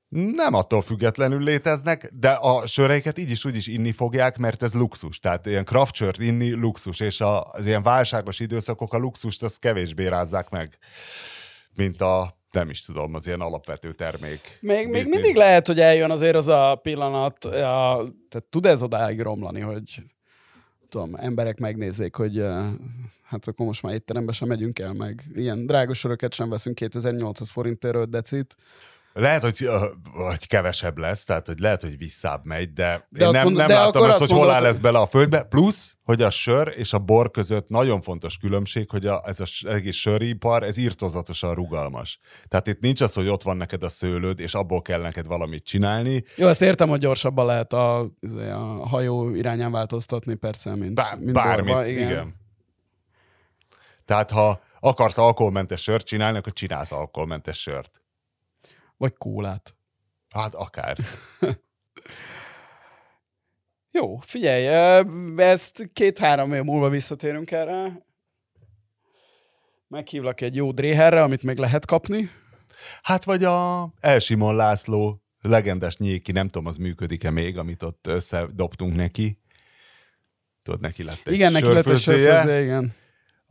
[0.08, 4.74] Nem attól függetlenül léteznek, de a söreiket így is úgy is inni fogják, mert ez
[4.74, 5.18] luxus.
[5.18, 9.58] Tehát ilyen craft sört inni luxus, és a, az ilyen válságos időszakok a luxust azt
[9.58, 10.78] kevésbé rázzák meg,
[11.74, 14.58] mint a nem is tudom, az ilyen alapvető termék.
[14.60, 19.20] Még, még mindig lehet, hogy eljön azért az a pillanat, a, tehát tud ez odáig
[19.20, 20.02] romlani, hogy
[20.92, 22.44] tudom, emberek megnézzék, hogy
[23.22, 27.50] hát akkor most már étterembe sem megyünk el, meg ilyen drága söröket sem veszünk 2800
[27.50, 28.56] forintért 5 decit.
[29.12, 29.68] Lehet, hogy,
[30.28, 33.66] hogy kevesebb lesz, tehát hogy lehet, hogy visszább megy, de, de én nem, mond, nem
[33.66, 35.42] de látom ezt, hogy hol áll ez bele a földbe.
[35.42, 39.50] Plusz, hogy a sör és a bor között nagyon fontos különbség, hogy a, ez az
[39.66, 42.18] egész söripar, ez írtozatosan rugalmas.
[42.48, 45.64] Tehát itt nincs az, hogy ott van neked a szőlőd, és abból kell neked valamit
[45.64, 46.24] csinálni.
[46.36, 47.98] Jó, ezt értem, hogy gyorsabban lehet a,
[48.52, 52.08] a hajó irányán változtatni, persze, mint, Bár, mint Bármit, borba, igen.
[52.08, 52.40] igen.
[54.04, 58.01] Tehát ha akarsz alkoholmentes sört csinálni, akkor csinálsz alkoholmentes sört.
[59.02, 59.74] Vagy kólát.
[60.28, 60.96] Hát akár.
[63.98, 64.66] Jó, figyelj,
[65.36, 68.06] ezt két-három év múlva visszatérünk erre.
[69.88, 72.30] Meghívlak egy jó dréherre, amit még lehet kapni.
[73.02, 78.94] Hát vagy a Elsimon László legendes nyéki, nem tudom, az működik-e még, amit ott összedobtunk
[78.94, 79.38] neki.
[80.62, 83.00] tudod, neki lett egy Igen, neki lett egy sörfőzdéje, igen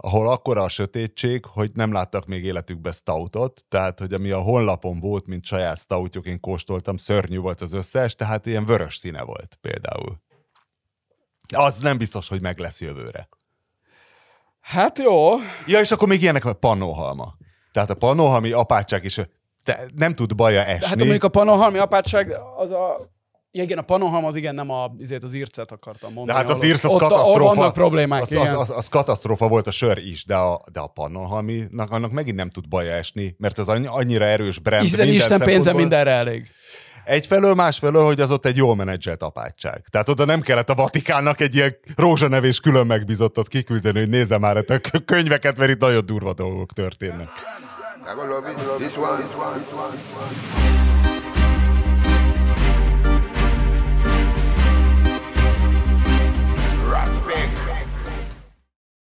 [0.03, 4.99] ahol akkora a sötétség, hogy nem láttak még életükbe stoutot, tehát hogy ami a honlapon
[4.99, 9.57] volt, mint saját stoutjuk, én kóstoltam, szörnyű volt az összes, tehát ilyen vörös színe volt
[9.61, 10.21] például.
[11.55, 13.29] Az nem biztos, hogy meg lesz jövőre.
[14.61, 15.29] Hát jó.
[15.67, 17.33] Ja, és akkor még ilyenek a pannóhalma.
[17.71, 19.19] Tehát a pannóhalmi apátság is
[19.63, 20.85] te nem tud baja esni.
[20.85, 23.11] Hát mondjuk a pannóhalmi apátság az a
[23.53, 26.37] Ja, igen, a Panoham az igen, nem a, azért az írcet akartam mondani.
[26.37, 27.49] De hát az írc az ott, katasztrófa.
[27.49, 30.79] Ott vannak problémák, az, az, az, az, katasztrófa volt a sör is, de a, de
[30.79, 34.83] a Panohaminak annak megint nem tud baja esni, mert az annyira erős brand.
[34.83, 36.51] Isten, Isten pénze mindenre elég.
[37.05, 39.85] Egyfelől, másfelől, hogy az ott egy jól menedzselt apátság.
[39.89, 44.57] Tehát oda nem kellett a Vatikánnak egy ilyen rózsanevés külön megbizottat kiküldeni, hogy nézze már
[44.57, 44.63] a
[45.05, 47.29] könyveket, mert itt nagyon durva dolgok történnek.